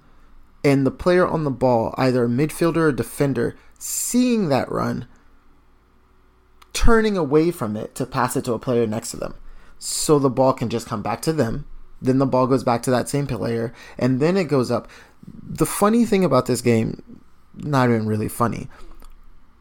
And 0.63 0.85
the 0.85 0.91
player 0.91 1.27
on 1.27 1.43
the 1.43 1.51
ball, 1.51 1.93
either 1.97 2.25
a 2.25 2.27
midfielder 2.27 2.77
or 2.77 2.91
defender, 2.91 3.55
seeing 3.77 4.49
that 4.49 4.71
run, 4.71 5.07
turning 6.73 7.15
away 7.15 7.51
from 7.51 7.77
it 7.77 7.95
to 7.95 8.05
pass 8.05 8.35
it 8.35 8.45
to 8.45 8.53
a 8.53 8.59
player 8.59 8.87
next 8.87 9.11
to 9.11 9.17
them. 9.17 9.35
So 9.77 10.17
the 10.19 10.29
ball 10.29 10.53
can 10.53 10.69
just 10.69 10.87
come 10.87 11.03
back 11.03 11.21
to 11.21 11.33
them. 11.33 11.65
Then 12.01 12.17
the 12.17 12.25
ball 12.25 12.47
goes 12.47 12.63
back 12.63 12.83
to 12.83 12.91
that 12.91 13.07
same 13.07 13.27
player, 13.27 13.73
and 13.97 14.19
then 14.19 14.37
it 14.37 14.45
goes 14.45 14.69
up. 14.69 14.87
The 15.27 15.65
funny 15.65 16.05
thing 16.05 16.23
about 16.23 16.45
this 16.45 16.61
game, 16.61 17.21
not 17.55 17.89
even 17.89 18.05
really 18.05 18.27
funny, 18.27 18.67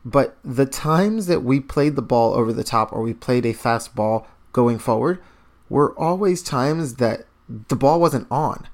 but 0.05 0.37
the 0.45 0.67
times 0.67 1.27
that 1.27 1.43
we 1.43 1.61
played 1.61 1.97
the 1.97 2.03
ball 2.03 2.35
over 2.35 2.53
the 2.53 2.65
top 2.65 2.93
or 2.93 3.03
we 3.03 3.15
played 3.15 3.47
a 3.47 3.53
fast 3.53 3.95
ball 3.95 4.27
going 4.53 4.79
forward 4.79 5.23
were 5.69 5.99
always 5.99 6.43
times 6.43 6.97
that 6.97 7.27
the 7.49 7.77
ball 7.77 8.01
wasn't 8.01 8.27
on. 8.31 8.69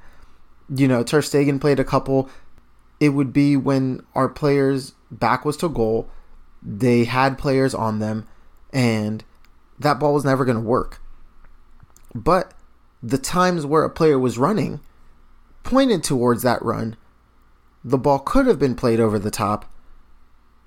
You 0.68 0.88
know, 0.88 1.02
Ter 1.02 1.20
Stegen 1.20 1.60
played 1.60 1.78
a 1.80 1.84
couple. 1.84 2.28
It 2.98 3.10
would 3.10 3.32
be 3.32 3.56
when 3.56 4.04
our 4.14 4.28
players 4.28 4.92
back 5.10 5.44
was 5.44 5.56
to 5.58 5.68
goal. 5.68 6.08
They 6.62 7.04
had 7.04 7.38
players 7.38 7.74
on 7.74 7.98
them, 8.00 8.26
and 8.72 9.24
that 9.78 9.98
ball 9.98 10.14
was 10.14 10.24
never 10.24 10.44
going 10.44 10.58
to 10.58 10.62
work. 10.62 11.00
But 12.14 12.54
the 13.02 13.18
times 13.18 13.64
where 13.64 13.84
a 13.84 13.90
player 13.90 14.18
was 14.18 14.36
running 14.36 14.80
pointed 15.62 16.02
towards 16.02 16.42
that 16.42 16.62
run, 16.62 16.96
the 17.84 17.98
ball 17.98 18.18
could 18.18 18.46
have 18.46 18.58
been 18.58 18.74
played 18.74 19.00
over 19.00 19.18
the 19.18 19.30
top. 19.30 19.70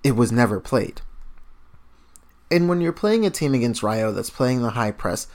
It 0.04 0.16
was 0.16 0.32
never 0.32 0.60
played. 0.60 1.02
And 2.52 2.68
when 2.68 2.82
you're 2.82 2.94
playing 2.94 3.26
a 3.26 3.30
team 3.30 3.54
against 3.54 3.84
Rayo 3.84 4.12
that's 4.12 4.30
playing 4.30 4.62
the 4.62 4.72
high 4.72 4.92
press, 4.92 5.28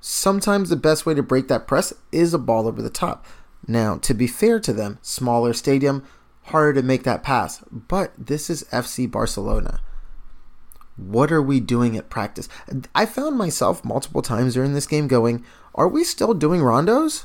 sometimes 0.00 0.68
the 0.68 0.76
best 0.76 1.04
way 1.04 1.14
to 1.14 1.22
break 1.22 1.48
that 1.48 1.66
press 1.66 1.92
is 2.12 2.32
a 2.32 2.38
ball 2.38 2.66
over 2.68 2.80
the 2.80 2.90
top. 2.90 3.24
Now, 3.66 3.96
to 3.98 4.14
be 4.14 4.26
fair 4.26 4.60
to 4.60 4.72
them, 4.72 4.98
smaller 5.02 5.52
stadium, 5.52 6.04
harder 6.44 6.80
to 6.80 6.86
make 6.86 7.04
that 7.04 7.22
pass. 7.22 7.62
But 7.70 8.12
this 8.18 8.50
is 8.50 8.64
FC 8.64 9.10
Barcelona. 9.10 9.80
What 10.96 11.32
are 11.32 11.42
we 11.42 11.60
doing 11.60 11.96
at 11.96 12.10
practice? 12.10 12.48
I 12.94 13.06
found 13.06 13.36
myself 13.36 13.84
multiple 13.84 14.22
times 14.22 14.54
during 14.54 14.74
this 14.74 14.86
game 14.86 15.08
going, 15.08 15.44
Are 15.74 15.88
we 15.88 16.04
still 16.04 16.34
doing 16.34 16.60
rondos? 16.60 17.24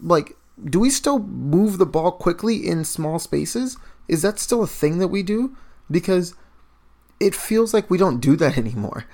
Like, 0.00 0.36
do 0.62 0.80
we 0.80 0.90
still 0.90 1.18
move 1.18 1.78
the 1.78 1.86
ball 1.86 2.12
quickly 2.12 2.66
in 2.66 2.84
small 2.84 3.18
spaces? 3.18 3.76
Is 4.08 4.22
that 4.22 4.38
still 4.38 4.62
a 4.62 4.66
thing 4.66 4.98
that 4.98 5.08
we 5.08 5.22
do? 5.22 5.56
Because 5.90 6.34
it 7.20 7.34
feels 7.34 7.74
like 7.74 7.90
we 7.90 7.98
don't 7.98 8.20
do 8.20 8.36
that 8.36 8.58
anymore. 8.58 9.04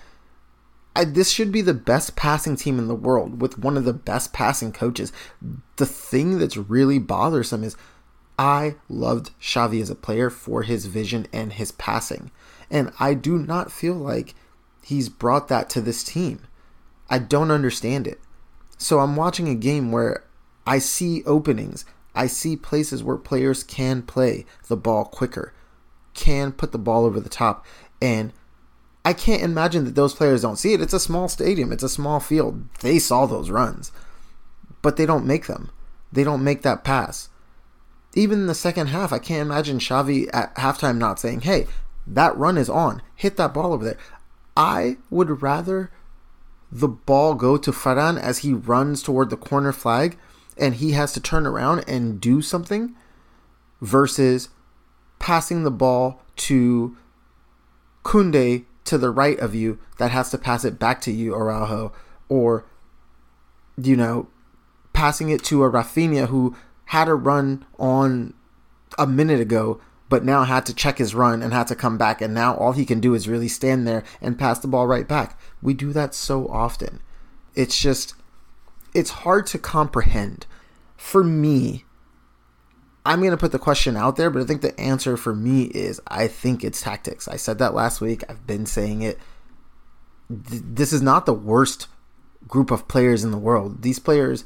I, 0.94 1.04
this 1.04 1.30
should 1.30 1.50
be 1.50 1.62
the 1.62 1.74
best 1.74 2.16
passing 2.16 2.54
team 2.54 2.78
in 2.78 2.86
the 2.86 2.94
world 2.94 3.40
with 3.40 3.58
one 3.58 3.76
of 3.78 3.84
the 3.84 3.94
best 3.94 4.32
passing 4.32 4.72
coaches. 4.72 5.10
The 5.76 5.86
thing 5.86 6.38
that's 6.38 6.56
really 6.56 6.98
bothersome 6.98 7.64
is 7.64 7.76
I 8.38 8.76
loved 8.88 9.30
Xavi 9.40 9.80
as 9.80 9.88
a 9.88 9.94
player 9.94 10.28
for 10.28 10.62
his 10.62 10.86
vision 10.86 11.26
and 11.32 11.54
his 11.54 11.72
passing. 11.72 12.30
And 12.70 12.92
I 13.00 13.14
do 13.14 13.38
not 13.38 13.72
feel 13.72 13.94
like 13.94 14.34
he's 14.84 15.08
brought 15.08 15.48
that 15.48 15.70
to 15.70 15.80
this 15.80 16.04
team. 16.04 16.40
I 17.08 17.18
don't 17.18 17.50
understand 17.50 18.06
it. 18.06 18.20
So 18.76 19.00
I'm 19.00 19.16
watching 19.16 19.48
a 19.48 19.54
game 19.54 19.92
where 19.92 20.24
I 20.66 20.78
see 20.78 21.22
openings. 21.24 21.84
I 22.14 22.26
see 22.26 22.56
places 22.56 23.02
where 23.02 23.16
players 23.16 23.62
can 23.64 24.02
play 24.02 24.44
the 24.68 24.76
ball 24.76 25.04
quicker, 25.04 25.54
can 26.14 26.52
put 26.52 26.72
the 26.72 26.78
ball 26.78 27.04
over 27.04 27.20
the 27.20 27.28
top. 27.28 27.64
And 28.00 28.32
I 29.04 29.12
can't 29.12 29.42
imagine 29.42 29.84
that 29.84 29.94
those 29.94 30.14
players 30.14 30.42
don't 30.42 30.58
see 30.58 30.74
it. 30.74 30.80
It's 30.80 30.92
a 30.92 31.00
small 31.00 31.28
stadium, 31.28 31.72
it's 31.72 31.82
a 31.82 31.88
small 31.88 32.20
field. 32.20 32.68
They 32.80 32.98
saw 32.98 33.26
those 33.26 33.50
runs, 33.50 33.92
but 34.82 34.96
they 34.96 35.06
don't 35.06 35.26
make 35.26 35.46
them. 35.46 35.70
They 36.12 36.24
don't 36.24 36.44
make 36.44 36.62
that 36.62 36.84
pass 36.84 37.30
even 38.14 38.40
in 38.40 38.46
the 38.46 38.54
second 38.54 38.88
half, 38.88 39.12
I 39.12 39.18
can't 39.18 39.46
imagine 39.46 39.78
Xavi 39.78 40.28
at 40.32 40.54
halftime 40.56 40.98
not 40.98 41.18
saying, 41.18 41.42
hey, 41.42 41.66
that 42.06 42.36
run 42.36 42.58
is 42.58 42.68
on. 42.68 43.00
Hit 43.14 43.36
that 43.36 43.54
ball 43.54 43.72
over 43.72 43.84
there. 43.84 43.98
I 44.56 44.98
would 45.08 45.42
rather 45.42 45.90
the 46.70 46.88
ball 46.88 47.34
go 47.34 47.56
to 47.56 47.72
Ferran 47.72 48.20
as 48.20 48.38
he 48.38 48.52
runs 48.52 49.02
toward 49.02 49.30
the 49.30 49.36
corner 49.36 49.72
flag 49.72 50.18
and 50.56 50.76
he 50.76 50.92
has 50.92 51.12
to 51.12 51.20
turn 51.20 51.46
around 51.46 51.84
and 51.86 52.20
do 52.20 52.42
something 52.42 52.94
versus 53.80 54.48
passing 55.18 55.62
the 55.62 55.70
ball 55.70 56.22
to 56.36 56.96
Kunde 58.04 58.64
to 58.84 58.98
the 58.98 59.10
right 59.10 59.38
of 59.38 59.54
you 59.54 59.78
that 59.98 60.10
has 60.10 60.30
to 60.30 60.38
pass 60.38 60.64
it 60.64 60.78
back 60.78 61.00
to 61.02 61.12
you, 61.12 61.34
Araujo, 61.34 61.92
or 62.28 62.66
you 63.76 63.96
know, 63.96 64.28
passing 64.92 65.30
it 65.30 65.42
to 65.44 65.64
a 65.64 65.70
Rafinha 65.70 66.26
who 66.26 66.56
had 66.86 67.08
a 67.08 67.14
run 67.14 67.64
on 67.78 68.34
a 68.98 69.06
minute 69.06 69.40
ago, 69.40 69.80
but 70.08 70.24
now 70.24 70.44
had 70.44 70.66
to 70.66 70.74
check 70.74 70.98
his 70.98 71.14
run 71.14 71.42
and 71.42 71.52
had 71.54 71.68
to 71.68 71.74
come 71.74 71.96
back, 71.96 72.20
and 72.20 72.34
now 72.34 72.54
all 72.54 72.72
he 72.72 72.84
can 72.84 73.00
do 73.00 73.14
is 73.14 73.28
really 73.28 73.48
stand 73.48 73.86
there 73.86 74.04
and 74.20 74.38
pass 74.38 74.58
the 74.58 74.68
ball 74.68 74.86
right 74.86 75.08
back. 75.08 75.40
We 75.62 75.72
do 75.72 75.92
that 75.94 76.14
so 76.14 76.46
often. 76.48 77.00
It's 77.54 77.78
just, 77.80 78.14
it's 78.94 79.10
hard 79.10 79.46
to 79.48 79.58
comprehend. 79.58 80.46
For 80.96 81.24
me, 81.24 81.84
I'm 83.04 83.20
going 83.20 83.32
to 83.32 83.36
put 83.36 83.52
the 83.52 83.58
question 83.58 83.96
out 83.96 84.16
there, 84.16 84.30
but 84.30 84.42
I 84.42 84.44
think 84.44 84.62
the 84.62 84.78
answer 84.80 85.16
for 85.16 85.34
me 85.34 85.64
is 85.64 86.00
I 86.06 86.28
think 86.28 86.62
it's 86.62 86.80
tactics. 86.80 87.26
I 87.26 87.36
said 87.36 87.58
that 87.58 87.74
last 87.74 88.00
week. 88.00 88.22
I've 88.28 88.46
been 88.46 88.66
saying 88.66 89.02
it. 89.02 89.18
This 90.30 90.92
is 90.92 91.02
not 91.02 91.26
the 91.26 91.34
worst 91.34 91.88
group 92.46 92.70
of 92.70 92.88
players 92.88 93.24
in 93.24 93.30
the 93.30 93.38
world. 93.38 93.82
These 93.82 93.98
players 93.98 94.44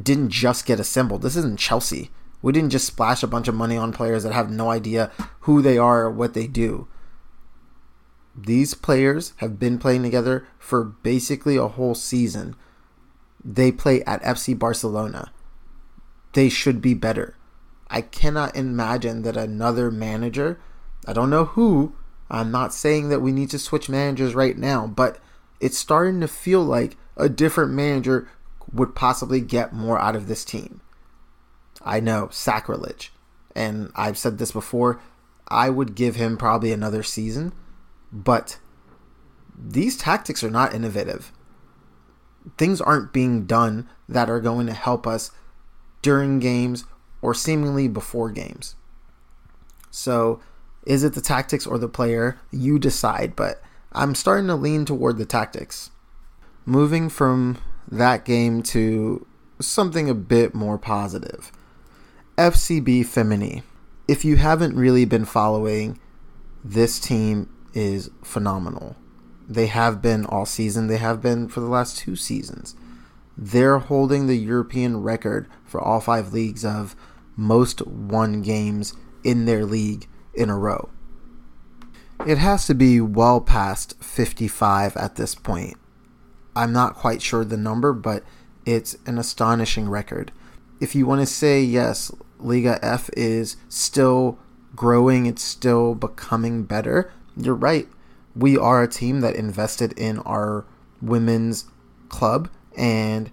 didn't 0.00 0.30
just 0.30 0.66
get 0.66 0.80
assembled. 0.80 1.22
This 1.22 1.36
isn't 1.36 1.58
Chelsea. 1.58 2.10
We 2.42 2.52
didn't 2.52 2.70
just 2.70 2.86
splash 2.86 3.22
a 3.22 3.28
bunch 3.28 3.48
of 3.48 3.54
money 3.54 3.76
on 3.76 3.92
players 3.92 4.22
that 4.22 4.32
have 4.32 4.50
no 4.50 4.70
idea 4.70 5.10
who 5.40 5.62
they 5.62 5.78
are 5.78 6.02
or 6.02 6.10
what 6.10 6.34
they 6.34 6.46
do. 6.46 6.88
These 8.36 8.74
players 8.74 9.34
have 9.36 9.58
been 9.58 9.78
playing 9.78 10.02
together 10.02 10.46
for 10.58 10.84
basically 10.84 11.56
a 11.56 11.68
whole 11.68 11.94
season. 11.94 12.56
They 13.44 13.72
play 13.72 14.02
at 14.04 14.22
FC 14.22 14.58
Barcelona. 14.58 15.32
They 16.32 16.48
should 16.48 16.80
be 16.80 16.94
better. 16.94 17.36
I 17.88 18.02
cannot 18.02 18.54
imagine 18.54 19.22
that 19.22 19.36
another 19.36 19.90
manager, 19.90 20.60
I 21.06 21.12
don't 21.12 21.30
know 21.30 21.46
who, 21.46 21.94
I'm 22.30 22.52
not 22.52 22.72
saying 22.72 23.08
that 23.08 23.20
we 23.20 23.32
need 23.32 23.50
to 23.50 23.58
switch 23.58 23.88
managers 23.88 24.34
right 24.34 24.56
now, 24.56 24.86
but 24.86 25.18
it's 25.58 25.76
starting 25.76 26.20
to 26.20 26.28
feel 26.28 26.62
like 26.62 26.96
a 27.16 27.28
different 27.28 27.72
manager 27.72 28.28
would 28.72 28.94
possibly 28.94 29.40
get 29.40 29.72
more 29.72 29.98
out 29.98 30.14
of 30.14 30.28
this 30.28 30.44
team. 30.44 30.80
I 31.82 31.98
know, 31.98 32.28
sacrilege. 32.30 33.12
And 33.56 33.90
I've 33.96 34.18
said 34.18 34.38
this 34.38 34.52
before, 34.52 35.00
I 35.48 35.70
would 35.70 35.96
give 35.96 36.14
him 36.14 36.36
probably 36.36 36.72
another 36.72 37.02
season, 37.02 37.52
but 38.12 38.58
these 39.58 39.96
tactics 39.96 40.44
are 40.44 40.50
not 40.50 40.74
innovative. 40.74 41.32
Things 42.56 42.80
aren't 42.80 43.12
being 43.12 43.46
done 43.46 43.88
that 44.08 44.30
are 44.30 44.40
going 44.40 44.66
to 44.66 44.72
help 44.72 45.06
us 45.06 45.30
during 46.02 46.38
games 46.38 46.84
or 47.22 47.34
seemingly 47.34 47.88
before 47.88 48.30
games. 48.30 48.76
So, 49.90 50.40
is 50.86 51.04
it 51.04 51.14
the 51.14 51.20
tactics 51.20 51.66
or 51.66 51.78
the 51.78 51.88
player? 51.88 52.38
You 52.50 52.78
decide, 52.78 53.36
but 53.36 53.62
I'm 53.92 54.14
starting 54.14 54.46
to 54.46 54.54
lean 54.54 54.84
toward 54.84 55.18
the 55.18 55.26
tactics. 55.26 55.90
Moving 56.64 57.08
from 57.08 57.58
that 57.90 58.24
game 58.24 58.62
to 58.62 59.26
something 59.60 60.08
a 60.08 60.14
bit 60.14 60.54
more 60.54 60.78
positive. 60.78 61.52
FCB 62.38 63.00
Femení. 63.00 63.62
If 64.08 64.24
you 64.24 64.36
haven't 64.36 64.74
really 64.74 65.04
been 65.04 65.24
following, 65.24 66.00
this 66.64 66.98
team 66.98 67.48
is 67.74 68.10
phenomenal. 68.22 68.96
They 69.50 69.66
have 69.66 70.00
been 70.00 70.26
all 70.26 70.46
season, 70.46 70.86
they 70.86 70.98
have 70.98 71.20
been 71.20 71.48
for 71.48 71.58
the 71.58 71.66
last 71.66 71.98
two 71.98 72.14
seasons. 72.14 72.76
They're 73.36 73.78
holding 73.78 74.28
the 74.28 74.38
European 74.38 75.02
record 75.02 75.48
for 75.64 75.80
all 75.80 76.00
five 76.00 76.32
leagues 76.32 76.64
of 76.64 76.94
most 77.36 77.84
won 77.84 78.42
games 78.42 78.94
in 79.24 79.46
their 79.46 79.64
league 79.64 80.06
in 80.34 80.50
a 80.50 80.56
row. 80.56 80.88
It 82.24 82.38
has 82.38 82.68
to 82.68 82.74
be 82.74 83.00
well 83.00 83.40
past 83.40 84.00
55 84.00 84.96
at 84.96 85.16
this 85.16 85.34
point. 85.34 85.76
I'm 86.54 86.72
not 86.72 86.94
quite 86.94 87.20
sure 87.20 87.44
the 87.44 87.56
number, 87.56 87.92
but 87.92 88.22
it's 88.64 88.96
an 89.04 89.18
astonishing 89.18 89.88
record. 89.88 90.30
If 90.80 90.94
you 90.94 91.06
want 91.06 91.22
to 91.22 91.26
say 91.26 91.60
yes, 91.60 92.12
Liga 92.38 92.78
F 92.84 93.10
is 93.16 93.56
still 93.68 94.38
growing, 94.76 95.26
it's 95.26 95.42
still 95.42 95.96
becoming 95.96 96.62
better, 96.62 97.12
you're 97.36 97.54
right. 97.54 97.88
We 98.34 98.56
are 98.56 98.82
a 98.82 98.88
team 98.88 99.20
that 99.20 99.36
invested 99.36 99.92
in 99.98 100.18
our 100.20 100.64
women's 101.02 101.66
club 102.08 102.48
and 102.76 103.30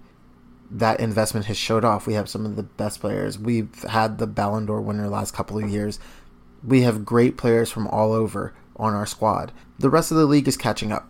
that 0.70 1.00
investment 1.00 1.46
has 1.46 1.56
showed 1.56 1.84
off. 1.84 2.06
We 2.06 2.14
have 2.14 2.28
some 2.28 2.44
of 2.44 2.56
the 2.56 2.62
best 2.62 3.00
players. 3.00 3.38
We've 3.38 3.82
had 3.84 4.18
the 4.18 4.26
Ballon 4.26 4.66
d'Or 4.66 4.80
winner 4.80 5.08
last 5.08 5.34
couple 5.34 5.58
of 5.58 5.68
years. 5.68 5.98
We 6.66 6.82
have 6.82 7.04
great 7.04 7.36
players 7.36 7.70
from 7.70 7.86
all 7.88 8.12
over 8.12 8.54
on 8.76 8.94
our 8.94 9.06
squad. 9.06 9.52
The 9.78 9.90
rest 9.90 10.10
of 10.10 10.16
the 10.16 10.26
league 10.26 10.48
is 10.48 10.56
catching 10.56 10.92
up. 10.92 11.08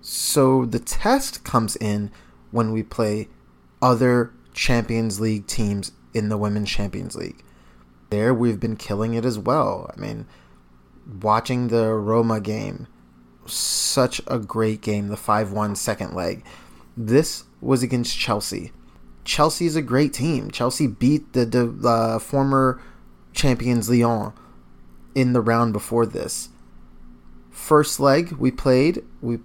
So 0.00 0.64
the 0.64 0.80
test 0.80 1.44
comes 1.44 1.76
in 1.76 2.10
when 2.50 2.72
we 2.72 2.82
play 2.82 3.28
other 3.80 4.32
Champions 4.52 5.20
League 5.20 5.46
teams 5.46 5.92
in 6.12 6.28
the 6.28 6.36
Women's 6.36 6.70
Champions 6.70 7.14
League. 7.14 7.42
There 8.10 8.34
we've 8.34 8.60
been 8.60 8.76
killing 8.76 9.14
it 9.14 9.24
as 9.24 9.38
well. 9.38 9.90
I 9.96 9.98
mean, 9.98 10.26
watching 11.06 11.68
the 11.68 11.92
Roma 11.92 12.40
game, 12.40 12.86
such 13.46 14.20
a 14.26 14.38
great 14.38 14.80
game, 14.80 15.08
the 15.08 15.16
5 15.16 15.52
1 15.52 15.76
second 15.76 16.14
leg. 16.14 16.44
This 16.96 17.44
was 17.60 17.82
against 17.82 18.18
Chelsea. 18.18 18.72
Chelsea 19.24 19.66
is 19.66 19.76
a 19.76 19.82
great 19.82 20.12
team. 20.12 20.50
Chelsea 20.50 20.86
beat 20.86 21.32
the, 21.32 21.44
the 21.46 22.20
former 22.20 22.80
champions 23.32 23.88
Lyon 23.88 24.32
in 25.14 25.32
the 25.32 25.40
round 25.40 25.72
before 25.72 26.06
this. 26.06 26.48
First 27.50 28.00
leg 28.00 28.32
we 28.32 28.50
played, 28.50 29.04
we 29.20 29.38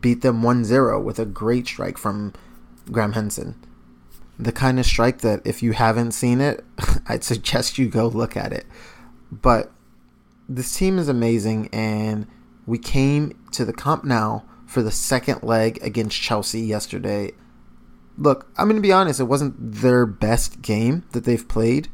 beat 0.00 0.22
them 0.22 0.42
1-0 0.42 1.02
with 1.02 1.18
a 1.18 1.24
great 1.24 1.66
strike 1.66 1.98
from 1.98 2.32
Graham 2.90 3.12
Hansen. 3.12 3.54
The 4.38 4.52
kind 4.52 4.78
of 4.78 4.86
strike 4.86 5.18
that 5.18 5.40
if 5.44 5.62
you 5.62 5.72
haven't 5.72 6.12
seen 6.12 6.40
it, 6.40 6.64
I'd 7.06 7.24
suggest 7.24 7.78
you 7.78 7.88
go 7.88 8.06
look 8.06 8.36
at 8.36 8.52
it. 8.52 8.66
But 9.30 9.72
this 10.48 10.74
team 10.74 10.98
is 10.98 11.08
amazing 11.08 11.68
and 11.72 12.26
we 12.66 12.78
came 12.78 13.38
to 13.52 13.64
the 13.64 13.72
Camp 13.72 14.04
Nou 14.04 14.40
for 14.66 14.82
the 14.82 14.90
second 14.90 15.42
leg 15.42 15.78
against 15.82 16.20
Chelsea 16.20 16.60
yesterday. 16.60 17.32
Look, 18.16 18.50
I'm 18.56 18.66
going 18.66 18.76
to 18.76 18.82
be 18.82 18.92
honest, 18.92 19.20
it 19.20 19.24
wasn't 19.24 19.54
their 19.58 20.06
best 20.06 20.62
game 20.62 21.04
that 21.12 21.24
they've 21.24 21.46
played 21.48 21.88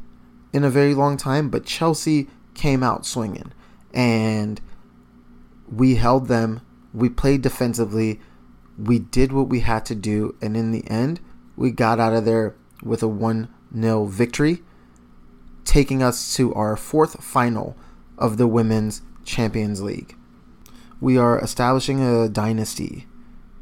in 0.52 0.64
a 0.64 0.70
very 0.70 0.94
long 0.94 1.16
time, 1.16 1.50
but 1.50 1.66
Chelsea 1.66 2.28
came 2.54 2.82
out 2.82 3.04
swinging. 3.04 3.52
And 3.92 4.60
we 5.70 5.96
held 5.96 6.28
them, 6.28 6.60
we 6.92 7.08
played 7.08 7.42
defensively, 7.42 8.20
we 8.78 8.98
did 8.98 9.32
what 9.32 9.48
we 9.48 9.60
had 9.60 9.84
to 9.86 9.94
do, 9.94 10.36
and 10.40 10.56
in 10.56 10.72
the 10.72 10.88
end, 10.88 11.20
we 11.56 11.70
got 11.70 12.00
out 12.00 12.12
of 12.12 12.24
there 12.24 12.56
with 12.82 13.02
a 13.02 13.08
1 13.08 13.48
0 13.76 14.04
victory, 14.06 14.62
taking 15.64 16.02
us 16.02 16.34
to 16.36 16.52
our 16.54 16.76
fourth 16.76 17.22
final 17.22 17.76
of 18.18 18.36
the 18.36 18.46
Women's 18.46 19.02
Champions 19.24 19.82
League 19.82 20.16
we 21.04 21.18
are 21.18 21.38
establishing 21.38 22.02
a 22.02 22.30
dynasty 22.30 23.06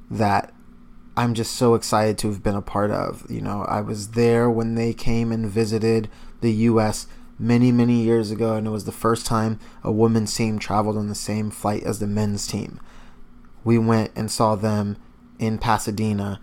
that 0.09 0.55
I'm 1.17 1.35
just 1.35 1.57
so 1.57 1.75
excited 1.75 2.17
to 2.19 2.29
have 2.29 2.41
been 2.41 2.55
a 2.55 2.63
part 2.63 2.93
of. 2.93 3.29
You 3.29 3.41
know, 3.41 3.63
I 3.63 3.81
was 3.81 4.11
there 4.11 4.49
when 4.49 4.77
they 4.77 4.95
came 4.95 5.33
and 5.33 5.51
visited 5.51 6.09
the 6.41 6.53
U.S. 6.53 7.09
many, 7.41 7.73
many 7.73 8.01
years 8.03 8.31
ago, 8.31 8.55
and 8.55 8.69
it 8.69 8.71
was 8.71 8.85
the 8.85 8.93
first 8.93 9.27
time 9.27 9.59
a 9.83 9.91
women's 9.91 10.33
team 10.35 10.61
traveled 10.61 10.97
on 10.97 11.09
the 11.09 11.17
same 11.17 11.51
flight 11.51 11.83
as 11.83 11.99
the 11.99 12.07
men's 12.07 12.47
team. 12.47 12.81
We 13.65 13.77
went 13.77 14.13
and 14.15 14.31
saw 14.31 14.55
them 14.55 14.97
in 15.41 15.59
Pasadena 15.59 16.41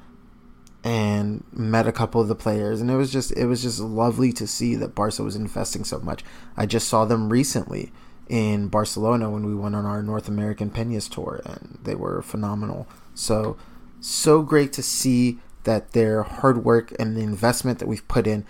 and 0.83 1.43
met 1.51 1.87
a 1.87 1.91
couple 1.91 2.21
of 2.21 2.29
the 2.29 2.35
players 2.35 2.79
and 2.79 2.89
it 2.89 2.95
was 2.95 3.11
just 3.11 3.35
it 3.35 3.45
was 3.45 3.61
just 3.61 3.81
lovely 3.81 4.31
to 4.31 4.47
see 4.47 4.75
that 4.75 4.95
Barca 4.95 5.23
was 5.23 5.35
investing 5.35 5.83
so 5.83 5.99
much. 5.99 6.23
I 6.55 6.65
just 6.65 6.87
saw 6.87 7.05
them 7.05 7.29
recently 7.29 7.91
in 8.29 8.67
Barcelona 8.67 9.29
when 9.29 9.45
we 9.45 9.55
went 9.55 9.75
on 9.75 9.85
our 9.85 10.03
North 10.03 10.27
American 10.27 10.69
Peñas 10.69 11.09
tour, 11.09 11.41
and 11.45 11.79
they 11.83 11.95
were 11.95 12.21
phenomenal. 12.21 12.87
So, 13.15 13.57
so 13.99 14.43
great 14.43 14.71
to 14.73 14.83
see 14.83 15.39
that 15.63 15.91
their 15.91 16.23
hard 16.23 16.63
work 16.63 16.93
and 16.99 17.17
the 17.17 17.21
investment 17.21 17.79
that 17.79 17.87
we've 17.87 18.07
put 18.07 18.27
in 18.27 18.45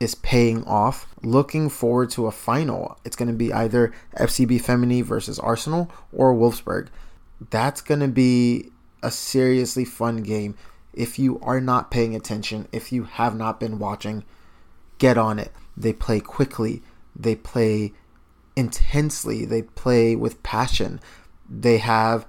is 0.00 0.16
paying 0.16 0.64
off. 0.64 1.06
Looking 1.22 1.68
forward 1.70 2.10
to 2.10 2.26
a 2.26 2.32
final. 2.32 2.98
It's 3.04 3.16
going 3.16 3.28
to 3.30 3.34
be 3.34 3.52
either 3.52 3.92
FCB 4.16 4.62
Femení 4.62 5.04
versus 5.04 5.38
Arsenal 5.38 5.90
or 6.12 6.34
Wolfsburg. 6.34 6.88
That's 7.50 7.80
going 7.80 8.00
to 8.00 8.08
be 8.08 8.70
a 9.02 9.10
seriously 9.10 9.84
fun 9.84 10.22
game. 10.22 10.56
If 10.92 11.18
you 11.18 11.38
are 11.40 11.60
not 11.60 11.90
paying 11.90 12.14
attention, 12.14 12.68
if 12.72 12.92
you 12.92 13.04
have 13.04 13.36
not 13.36 13.60
been 13.60 13.78
watching, 13.78 14.24
get 14.98 15.16
on 15.16 15.38
it. 15.38 15.52
They 15.76 15.92
play 15.92 16.20
quickly, 16.20 16.82
they 17.14 17.36
play 17.36 17.92
intensely. 18.56 19.44
They 19.44 19.62
play 19.62 20.14
with 20.14 20.42
passion. 20.42 21.00
They 21.48 21.78
have 21.78 22.26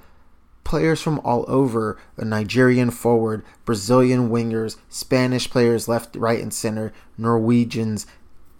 players 0.64 1.02
from 1.02 1.20
all 1.24 1.46
over 1.48 2.00
a 2.18 2.26
Nigerian 2.26 2.92
forward, 2.92 3.44
Brazilian 3.66 4.30
wingers, 4.30 4.78
Spanish 4.90 5.50
players 5.50 5.88
left, 5.88 6.16
right, 6.16 6.42
and 6.42 6.54
center, 6.54 6.94
Norwegians, 7.18 8.08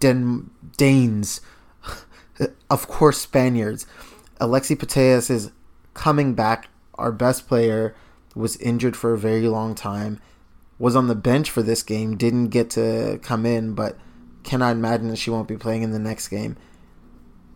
Den- 0.00 0.50
Danes, 0.76 1.40
of 2.70 2.88
course, 2.88 3.18
Spaniards. 3.18 3.86
Alexia 4.40 4.76
Putellas 4.76 5.30
is 5.30 5.52
coming 5.94 6.34
back. 6.34 6.68
Our 6.96 7.12
best 7.12 7.48
player 7.48 7.94
was 8.34 8.56
injured 8.58 8.96
for 8.96 9.12
a 9.12 9.18
very 9.18 9.48
long 9.48 9.74
time, 9.74 10.20
was 10.78 10.96
on 10.96 11.08
the 11.08 11.14
bench 11.14 11.50
for 11.50 11.62
this 11.62 11.82
game, 11.82 12.16
didn't 12.16 12.48
get 12.48 12.70
to 12.70 13.18
come 13.22 13.46
in, 13.46 13.74
but 13.74 13.98
cannot 14.42 14.72
imagine 14.72 15.08
that 15.08 15.16
she 15.16 15.30
won't 15.30 15.48
be 15.48 15.56
playing 15.56 15.82
in 15.82 15.92
the 15.92 15.98
next 15.98 16.28
game. 16.28 16.56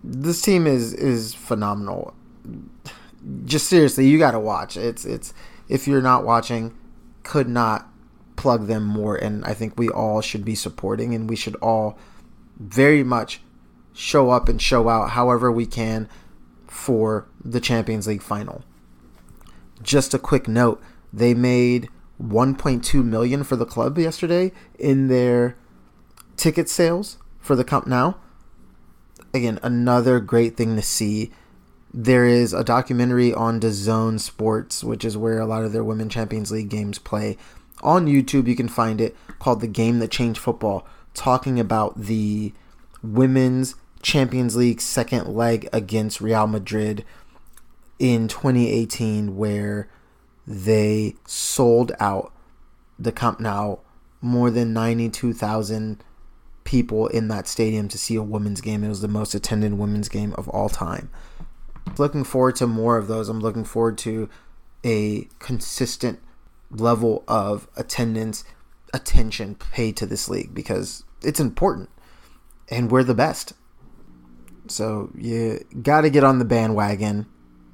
This 0.04 0.40
team 0.40 0.66
is 0.66 0.92
is 0.94 1.34
phenomenal. 1.34 2.14
Just 3.44 3.66
seriously, 3.66 4.06
you 4.06 4.18
got 4.18 4.32
to 4.32 4.40
watch. 4.40 4.76
It's 4.76 5.04
it's 5.04 5.34
if 5.68 5.88
you're 5.88 6.02
not 6.02 6.24
watching, 6.24 6.76
could 7.22 7.48
not 7.48 7.88
plug 8.36 8.66
them 8.66 8.84
more 8.84 9.16
and 9.16 9.44
I 9.44 9.54
think 9.54 9.78
we 9.78 9.88
all 9.88 10.20
should 10.20 10.44
be 10.44 10.54
supporting 10.54 11.14
and 11.14 11.28
we 11.28 11.36
should 11.36 11.56
all 11.56 11.98
very 12.58 13.02
much 13.02 13.40
show 13.94 14.30
up 14.30 14.48
and 14.48 14.60
show 14.60 14.88
out 14.88 15.10
however 15.10 15.50
we 15.50 15.66
can 15.66 16.08
for 16.66 17.26
the 17.42 17.60
Champions 17.60 18.06
League 18.06 18.22
final. 18.22 18.62
Just 19.86 20.12
a 20.12 20.18
quick 20.18 20.48
note, 20.48 20.82
they 21.12 21.32
made 21.32 21.88
1.2 22.20 23.04
million 23.04 23.44
for 23.44 23.54
the 23.54 23.64
club 23.64 23.96
yesterday 23.98 24.50
in 24.80 25.06
their 25.06 25.56
ticket 26.36 26.68
sales 26.68 27.18
for 27.38 27.54
the 27.54 27.62
Camp 27.62 27.86
Nou. 27.86 28.14
Again, 29.32 29.60
another 29.62 30.18
great 30.18 30.56
thing 30.56 30.74
to 30.74 30.82
see. 30.82 31.30
There 31.94 32.26
is 32.26 32.52
a 32.52 32.64
documentary 32.64 33.32
on 33.32 33.60
DAZN 33.60 34.18
Sports, 34.18 34.82
which 34.82 35.04
is 35.04 35.16
where 35.16 35.38
a 35.38 35.46
lot 35.46 35.62
of 35.62 35.72
their 35.72 35.84
Women 35.84 36.08
Champions 36.08 36.50
League 36.50 36.68
games 36.68 36.98
play. 36.98 37.38
On 37.80 38.06
YouTube, 38.06 38.48
you 38.48 38.56
can 38.56 38.68
find 38.68 39.00
it 39.00 39.16
called 39.38 39.60
The 39.60 39.68
Game 39.68 40.00
That 40.00 40.10
Changed 40.10 40.40
Football, 40.40 40.84
talking 41.14 41.60
about 41.60 41.96
the 41.96 42.52
Women's 43.04 43.76
Champions 44.02 44.56
League 44.56 44.80
second 44.80 45.28
leg 45.28 45.68
against 45.72 46.20
Real 46.20 46.48
Madrid 46.48 47.04
in 47.98 48.28
2018, 48.28 49.36
where 49.36 49.88
they 50.46 51.14
sold 51.26 51.92
out 51.98 52.32
the 52.98 53.12
Camp 53.12 53.40
Nou 53.40 53.78
more 54.20 54.50
than 54.50 54.72
92,000 54.72 56.02
people 56.64 57.06
in 57.08 57.28
that 57.28 57.46
stadium 57.46 57.88
to 57.88 57.98
see 57.98 58.16
a 58.16 58.22
women's 58.22 58.60
game. 58.60 58.84
It 58.84 58.88
was 58.88 59.00
the 59.00 59.08
most 59.08 59.34
attended 59.34 59.74
women's 59.74 60.08
game 60.08 60.34
of 60.34 60.48
all 60.48 60.68
time. 60.68 61.10
Looking 61.98 62.24
forward 62.24 62.56
to 62.56 62.66
more 62.66 62.98
of 62.98 63.06
those. 63.06 63.28
I'm 63.28 63.40
looking 63.40 63.64
forward 63.64 63.96
to 63.98 64.28
a 64.84 65.28
consistent 65.38 66.20
level 66.70 67.24
of 67.28 67.68
attendance, 67.76 68.44
attention 68.92 69.54
paid 69.54 69.96
to 69.96 70.06
this 70.06 70.28
league 70.28 70.52
because 70.54 71.04
it's 71.22 71.40
important 71.40 71.88
and 72.68 72.90
we're 72.90 73.04
the 73.04 73.14
best. 73.14 73.52
So 74.68 75.10
you 75.16 75.64
got 75.82 76.02
to 76.02 76.10
get 76.10 76.24
on 76.24 76.38
the 76.38 76.44
bandwagon. 76.44 77.26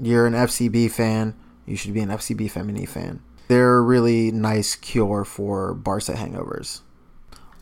You're 0.02 0.26
an 0.26 0.32
FCB 0.32 0.90
fan. 0.90 1.36
You 1.64 1.76
should 1.76 1.94
be 1.94 2.00
an 2.00 2.08
FCB 2.08 2.50
Femení 2.50 2.88
fan. 2.88 3.22
They're 3.46 3.76
a 3.76 3.82
really 3.82 4.32
nice 4.32 4.74
cure 4.74 5.24
for 5.24 5.74
Barca 5.74 6.14
hangovers. 6.14 6.80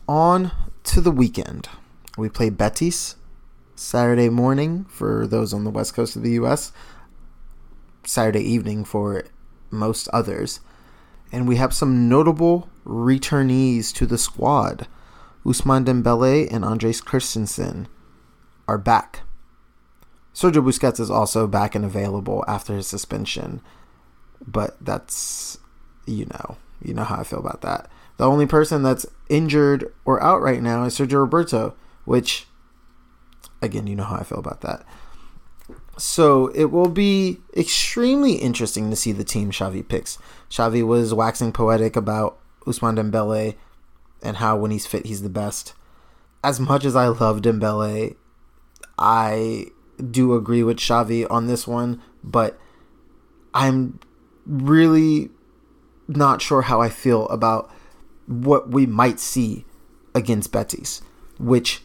On 0.07 0.51
to 0.85 1.01
the 1.01 1.11
weekend. 1.11 1.69
We 2.17 2.29
play 2.29 2.49
Betis 2.49 3.15
Saturday 3.75 4.29
morning 4.29 4.85
for 4.89 5.27
those 5.27 5.53
on 5.53 5.65
the 5.65 5.69
west 5.69 5.93
coast 5.93 6.15
of 6.15 6.23
the 6.23 6.31
US, 6.31 6.71
Saturday 8.05 8.41
evening 8.41 8.85
for 8.85 9.23
most 9.69 10.07
others. 10.07 10.61
And 11.31 11.47
we 11.47 11.57
have 11.57 11.75
some 11.75 12.09
notable 12.09 12.69
returnees 12.83 13.93
to 13.93 14.07
the 14.07 14.17
squad. 14.17 14.87
Ousmane 15.45 15.85
Dembele 15.85 16.51
and 16.51 16.65
Andreas 16.65 17.01
Christensen 17.01 17.87
are 18.67 18.79
back. 18.79 19.21
Sergio 20.33 20.63
Busquets 20.63 20.99
is 20.99 21.11
also 21.11 21.47
back 21.47 21.75
and 21.75 21.83
available 21.83 22.43
after 22.47 22.75
his 22.75 22.87
suspension, 22.87 23.61
but 24.45 24.77
that's 24.79 25.57
you 26.05 26.25
know, 26.25 26.57
you 26.81 26.93
know 26.93 27.03
how 27.03 27.17
I 27.17 27.23
feel 27.23 27.39
about 27.39 27.61
that. 27.61 27.89
The 28.17 28.27
only 28.27 28.45
person 28.45 28.83
that's 28.83 29.05
injured 29.29 29.91
or 30.05 30.21
out 30.21 30.41
right 30.41 30.61
now 30.61 30.83
is 30.83 30.95
Sergi 30.95 31.15
Roberto, 31.15 31.75
which 32.05 32.47
again, 33.61 33.87
you 33.87 33.95
know 33.95 34.03
how 34.03 34.17
I 34.17 34.23
feel 34.23 34.39
about 34.39 34.61
that. 34.61 34.85
So 35.97 36.47
it 36.47 36.65
will 36.65 36.89
be 36.89 37.39
extremely 37.55 38.33
interesting 38.33 38.89
to 38.89 38.95
see 38.95 39.11
the 39.11 39.23
team 39.23 39.51
Xavi 39.51 39.87
picks. 39.87 40.17
Xavi 40.49 40.85
was 40.85 41.13
waxing 41.13 41.51
poetic 41.51 41.95
about 41.95 42.39
Ousmane 42.65 42.97
Dembele 42.97 43.55
and 44.23 44.37
how 44.37 44.57
when 44.57 44.71
he's 44.71 44.87
fit 44.87 45.05
he's 45.05 45.21
the 45.21 45.29
best. 45.29 45.73
As 46.43 46.59
much 46.59 46.85
as 46.85 46.95
I 46.95 47.07
love 47.07 47.41
Dembele, 47.41 48.15
I 48.97 49.67
do 50.09 50.33
agree 50.35 50.63
with 50.63 50.77
Xavi 50.77 51.29
on 51.29 51.47
this 51.47 51.67
one, 51.67 52.01
but 52.23 52.59
I'm 53.53 53.99
really 54.45 55.29
not 56.07 56.41
sure 56.41 56.63
how 56.63 56.81
I 56.81 56.89
feel 56.89 57.27
about 57.29 57.71
what 58.25 58.69
we 58.69 58.85
might 58.85 59.19
see 59.19 59.65
against 60.13 60.51
Betis, 60.51 61.01
which 61.37 61.81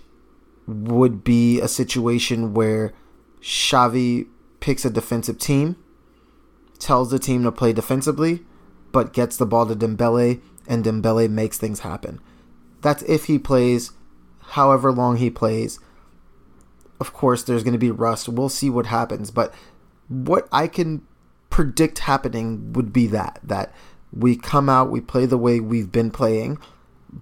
would 0.66 1.22
be 1.22 1.61
a 1.61 1.68
situation 1.68 2.55
where 2.55 2.92
Xavi 3.40 4.26
picks 4.61 4.85
a 4.85 4.90
defensive 4.90 5.38
team, 5.38 5.76
tells 6.79 7.11
the 7.11 7.18
team 7.18 7.44
to 7.44 7.52
play 7.52 7.72
defensively, 7.72 8.44
but 8.92 9.12
gets 9.12 9.37
the 9.37 9.46
ball 9.46 9.66
to 9.66 9.76
Dembele, 9.76 10.40
and 10.66 10.85
Dembele 10.85 11.31
makes 11.31 11.59
things 11.59 11.81
happen. 11.81 12.20
That's 12.83 13.02
if 13.05 13.24
he 13.26 13.38
plays 13.38 13.92
however 14.50 14.92
long 14.92 15.16
he 15.16 15.31
plays. 15.31 15.79
Of 17.00 17.12
course, 17.12 17.42
there's 17.42 17.62
going 17.62 17.72
to 17.72 17.78
be 17.78 17.90
rust. 17.90 18.28
We'll 18.28 18.48
see 18.48 18.70
what 18.70 18.87
happens. 18.87 19.30
But 19.30 19.54
what 20.09 20.48
I 20.52 20.66
can 20.68 21.02
predict 21.50 22.00
happening 22.00 22.72
would 22.72 22.92
be 22.92 23.06
that 23.06 23.40
that 23.42 23.72
we 24.12 24.37
come 24.37 24.68
out, 24.68 24.90
we 24.90 25.00
play 25.00 25.26
the 25.26 25.38
way 25.38 25.61
we've 25.61 25.92
been 25.92 26.11
playing, 26.11 26.59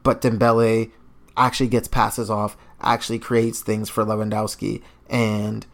but 0.03 0.21
Dembele 0.21 0.91
actually 1.37 1.69
gets 1.69 1.89
passes 1.89 2.31
off, 2.31 2.57
actually 2.81 3.19
creates 3.19 3.61
things 3.61 3.89
for 3.89 4.05
Lewandowski, 4.05 4.83
and 5.09 5.67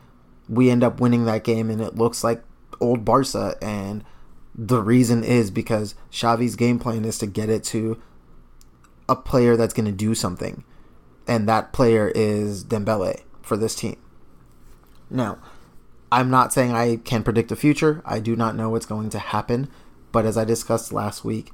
we 0.49 0.71
end 0.71 0.83
up 0.83 1.01
winning 1.01 1.25
that 1.27 1.45
game, 1.45 1.71
and 1.71 1.81
it 1.81 1.97
looks 1.97 2.25
like 2.25 2.43
old 2.81 3.05
Barca. 3.05 3.57
And 3.61 4.05
the 4.55 4.83
reason 4.83 5.25
is 5.25 5.51
because 5.51 5.95
Xavi's 6.11 6.57
game 6.57 6.79
plan 6.79 7.05
is 7.05 7.19
to 7.19 7.27
get 7.27 7.51
it 7.51 7.65
to 7.65 8.01
a 9.09 9.17
player 9.17 9.57
that's 9.57 9.75
going 9.75 9.87
to 9.87 9.93
do 9.93 10.15
something, 10.15 10.65
and 11.27 11.49
that 11.49 11.73
player 11.73 12.11
is 12.15 12.65
Dembele 12.65 13.23
for 13.51 13.57
this 13.57 13.75
team. 13.75 13.97
Now, 15.11 15.39
I'm 16.13 16.31
not 16.31 16.53
saying 16.53 16.71
I 16.71 16.99
can 16.99 17.25
predict 17.25 17.49
the 17.49 17.57
future. 17.57 18.01
I 18.05 18.21
do 18.21 18.37
not 18.37 18.55
know 18.55 18.71
what's 18.71 18.87
going 18.87 19.11
to 19.11 19.19
happen, 19.19 19.69
but 20.13 20.25
as 20.25 20.39
I 20.39 20.45
discussed 20.45 20.93
last 20.93 21.25
week, 21.25 21.51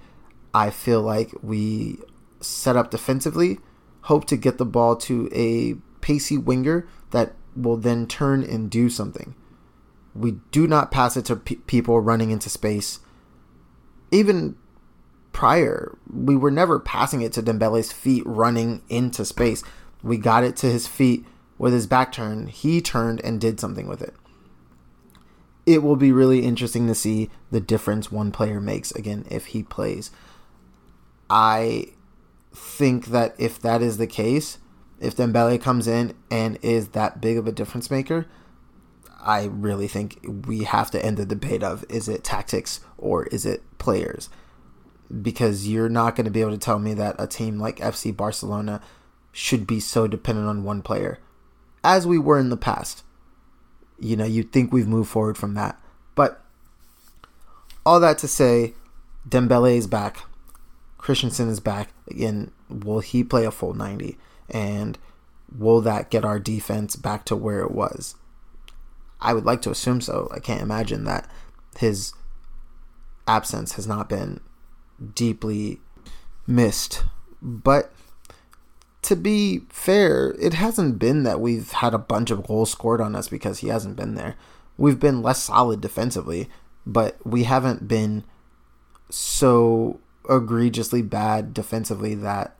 I 0.52 0.68
feel 0.68 1.00
like 1.00 1.32
we 1.40 1.96
set 2.42 2.76
up 2.76 2.90
defensively, 2.90 3.60
hope 4.02 4.26
to 4.26 4.36
get 4.36 4.58
the 4.58 4.66
ball 4.66 4.94
to 5.08 5.30
a 5.32 5.76
pacey 6.02 6.36
winger 6.36 6.86
that 7.12 7.34
will 7.56 7.78
then 7.78 8.06
turn 8.06 8.44
and 8.44 8.70
do 8.70 8.90
something. 8.90 9.34
We 10.14 10.32
do 10.50 10.66
not 10.66 10.90
pass 10.90 11.16
it 11.16 11.24
to 11.26 11.36
pe- 11.36 11.54
people 11.54 11.98
running 12.02 12.30
into 12.30 12.50
space. 12.50 13.00
Even 14.10 14.58
prior, 15.32 15.96
we 16.12 16.36
were 16.36 16.50
never 16.50 16.78
passing 16.78 17.22
it 17.22 17.32
to 17.32 17.42
Dembele's 17.42 17.90
feet 17.90 18.22
running 18.26 18.82
into 18.90 19.24
space. 19.24 19.64
We 20.02 20.18
got 20.18 20.44
it 20.44 20.56
to 20.56 20.66
his 20.66 20.86
feet 20.86 21.24
with 21.58 21.72
his 21.72 21.86
back 21.86 22.12
turned. 22.12 22.50
He 22.50 22.80
turned 22.80 23.20
and 23.24 23.40
did 23.40 23.60
something 23.60 23.86
with 23.86 24.02
it. 24.02 24.14
It 25.64 25.82
will 25.82 25.96
be 25.96 26.12
really 26.12 26.44
interesting 26.44 26.86
to 26.86 26.94
see 26.94 27.30
the 27.50 27.60
difference 27.60 28.12
one 28.12 28.30
player 28.30 28.60
makes 28.60 28.92
again 28.92 29.26
if 29.30 29.46
he 29.46 29.62
plays. 29.62 30.10
I 31.28 31.88
think 32.54 33.06
that 33.06 33.34
if 33.38 33.60
that 33.62 33.82
is 33.82 33.98
the 33.98 34.06
case, 34.06 34.58
if 35.00 35.16
Dembele 35.16 35.60
comes 35.60 35.88
in 35.88 36.14
and 36.30 36.58
is 36.62 36.88
that 36.88 37.20
big 37.20 37.36
of 37.36 37.46
a 37.46 37.52
difference 37.52 37.90
maker, 37.90 38.26
I 39.20 39.46
really 39.46 39.88
think 39.88 40.24
we 40.46 40.64
have 40.64 40.90
to 40.92 41.04
end 41.04 41.16
the 41.16 41.26
debate 41.26 41.64
of 41.64 41.84
is 41.88 42.08
it 42.08 42.22
tactics 42.22 42.80
or 42.96 43.24
is 43.26 43.44
it 43.44 43.62
players? 43.78 44.30
because 45.22 45.68
you're 45.68 45.88
not 45.88 46.16
going 46.16 46.24
to 46.24 46.30
be 46.30 46.40
able 46.40 46.52
to 46.52 46.58
tell 46.58 46.78
me 46.78 46.94
that 46.94 47.16
a 47.18 47.26
team 47.26 47.58
like 47.58 47.78
FC 47.78 48.16
Barcelona 48.16 48.80
should 49.32 49.66
be 49.66 49.80
so 49.80 50.06
dependent 50.06 50.48
on 50.48 50.64
one 50.64 50.82
player 50.82 51.18
as 51.86 52.04
we 52.04 52.18
were 52.18 52.38
in 52.38 52.50
the 52.50 52.56
past. 52.56 53.04
You 53.98 54.16
know, 54.16 54.24
you'd 54.24 54.52
think 54.52 54.72
we've 54.72 54.88
moved 54.88 55.08
forward 55.08 55.38
from 55.38 55.54
that. 55.54 55.80
But 56.16 56.42
all 57.86 58.00
that 58.00 58.18
to 58.18 58.28
say, 58.28 58.74
Dembele 59.26 59.76
is 59.76 59.86
back. 59.86 60.24
Christensen 60.98 61.48
is 61.48 61.60
back. 61.60 61.90
Again, 62.08 62.50
will 62.68 62.98
he 62.98 63.22
play 63.22 63.44
a 63.44 63.52
full 63.52 63.72
90? 63.72 64.18
And 64.50 64.98
will 65.56 65.80
that 65.82 66.10
get 66.10 66.24
our 66.24 66.40
defense 66.40 66.96
back 66.96 67.24
to 67.26 67.36
where 67.36 67.60
it 67.60 67.70
was? 67.70 68.16
I 69.20 69.32
would 69.32 69.44
like 69.44 69.62
to 69.62 69.70
assume 69.70 70.00
so. 70.00 70.28
I 70.34 70.40
can't 70.40 70.62
imagine 70.62 71.04
that 71.04 71.30
his 71.78 72.12
absence 73.28 73.74
has 73.74 73.86
not 73.86 74.08
been 74.08 74.40
deeply 75.14 75.80
missed. 76.48 77.04
But 77.40 77.92
to 79.06 79.14
be 79.14 79.60
fair, 79.68 80.34
it 80.40 80.54
hasn't 80.54 80.98
been 80.98 81.22
that 81.22 81.40
we've 81.40 81.70
had 81.70 81.94
a 81.94 81.98
bunch 81.98 82.32
of 82.32 82.44
goals 82.44 82.72
scored 82.72 83.00
on 83.00 83.14
us 83.14 83.28
because 83.28 83.60
he 83.60 83.68
hasn't 83.68 83.94
been 83.94 84.16
there. 84.16 84.34
we've 84.76 84.98
been 84.98 85.22
less 85.22 85.44
solid 85.44 85.80
defensively, 85.80 86.48
but 86.84 87.16
we 87.24 87.44
haven't 87.44 87.86
been 87.86 88.24
so 89.08 90.00
egregiously 90.28 91.02
bad 91.02 91.54
defensively 91.54 92.16
that 92.16 92.56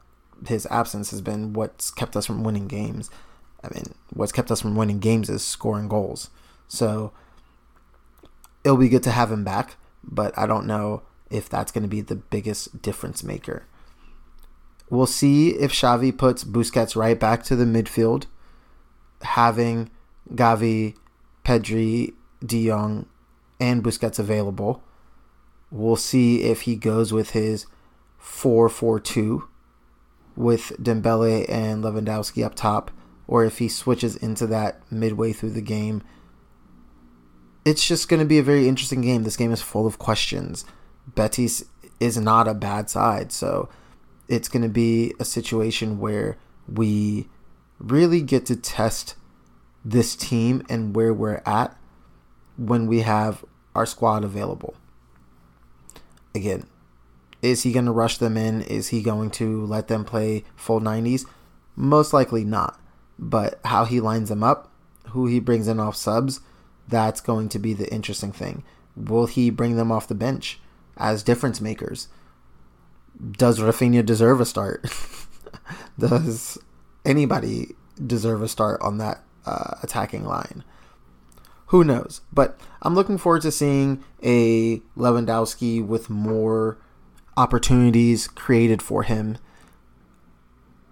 his 0.46 0.66
absence 0.70 1.10
has 1.10 1.20
been 1.20 1.52
what's 1.52 1.90
kept 1.90 2.16
us 2.16 2.26
from 2.26 2.44
winning 2.44 2.68
games. 2.68 3.10
I 3.64 3.74
mean, 3.74 3.96
what's 4.14 4.30
kept 4.30 4.52
us 4.52 4.60
from 4.60 4.76
winning 4.76 5.00
games 5.00 5.28
is 5.28 5.44
scoring 5.44 5.88
goals. 5.88 6.30
So 6.68 7.12
it'll 8.62 8.76
be 8.76 8.88
good 8.88 9.02
to 9.02 9.10
have 9.10 9.32
him 9.32 9.42
back, 9.42 9.74
but 10.04 10.32
I 10.38 10.46
don't 10.46 10.66
know 10.68 11.02
if 11.28 11.48
that's 11.48 11.72
going 11.72 11.82
to 11.82 11.88
be 11.88 12.02
the 12.02 12.14
biggest 12.14 12.80
difference 12.82 13.24
maker. 13.24 13.64
We'll 14.88 15.06
see 15.06 15.50
if 15.50 15.72
Xavi 15.72 16.16
puts 16.16 16.44
Busquets 16.44 16.94
right 16.94 17.18
back 17.18 17.42
to 17.44 17.56
the 17.56 17.64
midfield, 17.64 18.26
having 19.22 19.90
Gavi, 20.32 20.94
Pedri, 21.44 22.14
De 22.44 22.66
Jong, 22.68 23.06
and 23.58 23.82
Busquets 23.82 24.18
available. 24.18 24.82
We'll 25.70 25.96
see 25.96 26.42
if 26.42 26.62
he 26.62 26.76
goes 26.76 27.12
with 27.12 27.30
his 27.30 27.66
4 28.18 28.68
4 28.68 29.00
2 29.00 29.48
with 30.36 30.72
Dembele 30.80 31.46
and 31.48 31.82
Lewandowski 31.82 32.44
up 32.44 32.54
top, 32.54 32.90
or 33.26 33.44
if 33.44 33.58
he 33.58 33.68
switches 33.68 34.16
into 34.16 34.46
that 34.46 34.80
midway 34.92 35.32
through 35.32 35.50
the 35.50 35.62
game. 35.62 36.02
It's 37.64 37.86
just 37.86 38.08
going 38.08 38.20
to 38.20 38.26
be 38.26 38.38
a 38.38 38.44
very 38.44 38.68
interesting 38.68 39.00
game. 39.00 39.24
This 39.24 39.36
game 39.36 39.50
is 39.50 39.62
full 39.62 39.86
of 39.86 39.98
questions. 39.98 40.64
Betis 41.12 41.64
is 41.98 42.16
not 42.16 42.46
a 42.46 42.54
bad 42.54 42.88
side, 42.88 43.32
so 43.32 43.68
it's 44.28 44.48
going 44.48 44.62
to 44.62 44.68
be 44.68 45.14
a 45.18 45.24
situation 45.24 45.98
where 45.98 46.36
we 46.68 47.28
really 47.78 48.22
get 48.22 48.46
to 48.46 48.56
test 48.56 49.14
this 49.84 50.16
team 50.16 50.64
and 50.68 50.96
where 50.96 51.14
we're 51.14 51.42
at 51.46 51.76
when 52.56 52.86
we 52.86 53.00
have 53.00 53.44
our 53.74 53.86
squad 53.86 54.24
available. 54.24 54.74
Again, 56.34 56.66
is 57.42 57.62
he 57.62 57.72
going 57.72 57.84
to 57.84 57.92
rush 57.92 58.18
them 58.18 58.36
in? 58.36 58.62
Is 58.62 58.88
he 58.88 59.02
going 59.02 59.30
to 59.32 59.64
let 59.66 59.88
them 59.88 60.04
play 60.04 60.44
full 60.56 60.80
90s? 60.80 61.26
Most 61.76 62.12
likely 62.12 62.44
not. 62.44 62.80
But 63.18 63.60
how 63.64 63.84
he 63.84 64.00
lines 64.00 64.28
them 64.28 64.42
up, 64.42 64.70
who 65.10 65.26
he 65.26 65.40
brings 65.40 65.68
in 65.68 65.80
off 65.80 65.96
subs, 65.96 66.40
that's 66.88 67.20
going 67.20 67.48
to 67.50 67.58
be 67.58 67.72
the 67.72 67.90
interesting 67.92 68.32
thing. 68.32 68.64
Will 68.94 69.26
he 69.26 69.50
bring 69.50 69.76
them 69.76 69.92
off 69.92 70.08
the 70.08 70.14
bench 70.14 70.60
as 70.96 71.22
difference 71.22 71.60
makers? 71.60 72.08
Does 73.32 73.58
Rafinha 73.60 74.04
deserve 74.04 74.40
a 74.40 74.44
start? 74.44 74.86
Does 75.98 76.58
anybody 77.04 77.74
deserve 78.04 78.42
a 78.42 78.48
start 78.48 78.80
on 78.82 78.98
that 78.98 79.22
uh, 79.46 79.76
attacking 79.82 80.24
line? 80.24 80.64
Who 81.66 81.82
knows? 81.82 82.20
But 82.32 82.60
I'm 82.82 82.94
looking 82.94 83.18
forward 83.18 83.42
to 83.42 83.50
seeing 83.50 84.04
a 84.22 84.78
Lewandowski 84.96 85.84
with 85.84 86.10
more 86.10 86.78
opportunities 87.36 88.28
created 88.28 88.82
for 88.82 89.02
him. 89.02 89.38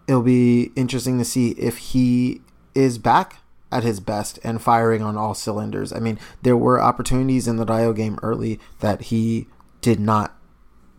It'll 0.09 0.23
be 0.23 0.73
interesting 0.77 1.19
to 1.19 1.25
see 1.25 1.51
if 1.53 1.79
he 1.79 2.43
is 2.75 2.99
back 2.99 3.39
at 3.71 3.83
his 3.83 4.01
best 4.01 4.39
and 4.45 4.61
firing 4.61 5.03
on 5.03 5.17
all 5.17 5.35
cylinders. 5.35 5.93
I 5.93 5.99
mean, 5.99 6.19
there 6.43 6.57
were 6.57 6.81
opportunities 6.81 7.49
in 7.49 7.57
the 7.57 7.65
Rayo 7.65 7.93
game 7.93 8.19
early 8.23 8.61
that 8.81 9.03
he 9.03 9.47
did 9.81 10.01
not 10.01 10.37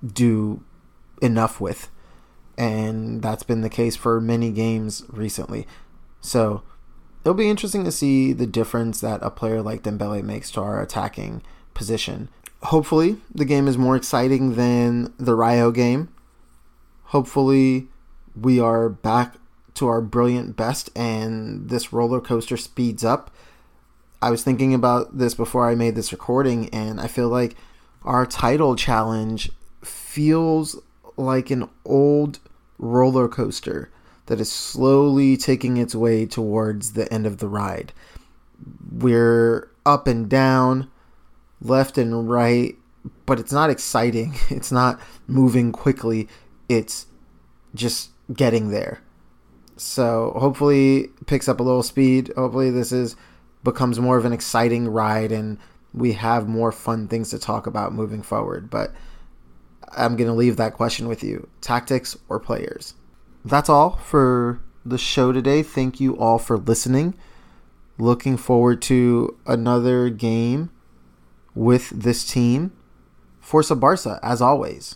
do 0.05 0.63
enough 1.21 1.59
with. 1.59 1.89
And 2.57 3.21
that's 3.21 3.43
been 3.43 3.61
the 3.61 3.69
case 3.69 3.95
for 3.95 4.21
many 4.21 4.51
games 4.51 5.03
recently. 5.09 5.67
So 6.21 6.63
it'll 7.23 7.33
be 7.33 7.49
interesting 7.49 7.83
to 7.83 7.91
see 7.91 8.33
the 8.33 8.47
difference 8.47 9.01
that 9.01 9.21
a 9.21 9.29
player 9.29 9.61
like 9.61 9.83
Dembele 9.83 10.23
makes 10.23 10.51
to 10.51 10.61
our 10.61 10.81
attacking 10.81 11.41
position 11.73 12.29
hopefully 12.65 13.17
the 13.33 13.45
game 13.45 13.67
is 13.67 13.77
more 13.77 13.95
exciting 13.95 14.55
than 14.55 15.13
the 15.17 15.35
Rayo 15.35 15.71
game. 15.71 16.09
Hopefully 17.05 17.87
we 18.39 18.59
are 18.59 18.89
back 18.89 19.35
to 19.75 19.87
our 19.87 20.01
brilliant 20.01 20.55
best 20.55 20.89
and 20.95 21.69
this 21.69 21.93
roller 21.93 22.19
coaster 22.19 22.57
speeds 22.57 23.03
up. 23.03 23.31
I 24.21 24.31
was 24.31 24.43
thinking 24.43 24.73
about 24.73 25.17
this 25.17 25.35
before 25.35 25.69
I 25.69 25.75
made 25.75 25.95
this 25.95 26.11
recording 26.11 26.69
and 26.69 26.99
I 26.99 27.07
feel 27.07 27.29
like 27.29 27.55
our 28.03 28.25
title 28.25 28.75
challenge 28.75 29.51
feels 29.83 30.81
like 31.17 31.51
an 31.51 31.69
old 31.85 32.39
roller 32.77 33.27
coaster 33.27 33.89
that 34.25 34.39
is 34.39 34.51
slowly 34.51 35.37
taking 35.37 35.77
its 35.77 35.95
way 35.95 36.25
towards 36.25 36.93
the 36.93 37.11
end 37.13 37.25
of 37.25 37.37
the 37.37 37.47
ride. 37.47 37.93
We're 38.91 39.69
up 39.85 40.07
and 40.07 40.29
down 40.29 40.89
left 41.61 41.97
and 41.97 42.29
right, 42.29 42.75
but 43.25 43.39
it's 43.39 43.51
not 43.51 43.69
exciting. 43.69 44.35
It's 44.49 44.71
not 44.71 44.99
moving 45.27 45.71
quickly. 45.71 46.27
It's 46.67 47.07
just 47.73 48.09
getting 48.33 48.71
there. 48.71 49.01
So 49.77 50.35
hopefully 50.39 51.09
picks 51.25 51.47
up 51.47 51.59
a 51.59 51.63
little 51.63 51.83
speed. 51.83 52.31
Hopefully 52.35 52.71
this 52.71 52.91
is 52.91 53.15
becomes 53.63 53.99
more 53.99 54.17
of 54.17 54.25
an 54.25 54.33
exciting 54.33 54.87
ride 54.87 55.31
and 55.31 55.57
we 55.93 56.13
have 56.13 56.47
more 56.47 56.71
fun 56.71 57.07
things 57.07 57.29
to 57.31 57.39
talk 57.39 57.67
about 57.67 57.93
moving 57.93 58.21
forward. 58.21 58.69
But 58.69 58.93
I'm 59.95 60.15
going 60.15 60.27
to 60.27 60.33
leave 60.33 60.57
that 60.57 60.73
question 60.73 61.07
with 61.07 61.23
you. 61.23 61.47
Tactics 61.61 62.17
or 62.29 62.39
players? 62.39 62.95
That's 63.43 63.69
all 63.69 63.97
for 63.97 64.61
the 64.85 64.97
show 64.97 65.31
today. 65.31 65.63
Thank 65.63 65.99
you 65.99 66.17
all 66.17 66.37
for 66.37 66.57
listening. 66.57 67.15
Looking 67.97 68.37
forward 68.37 68.81
to 68.83 69.37
another 69.45 70.09
game 70.09 70.69
with 71.53 71.89
this 71.89 72.25
team. 72.25 72.71
Forza 73.39 73.75
Barca, 73.75 74.19
as 74.21 74.41
always. 74.41 74.95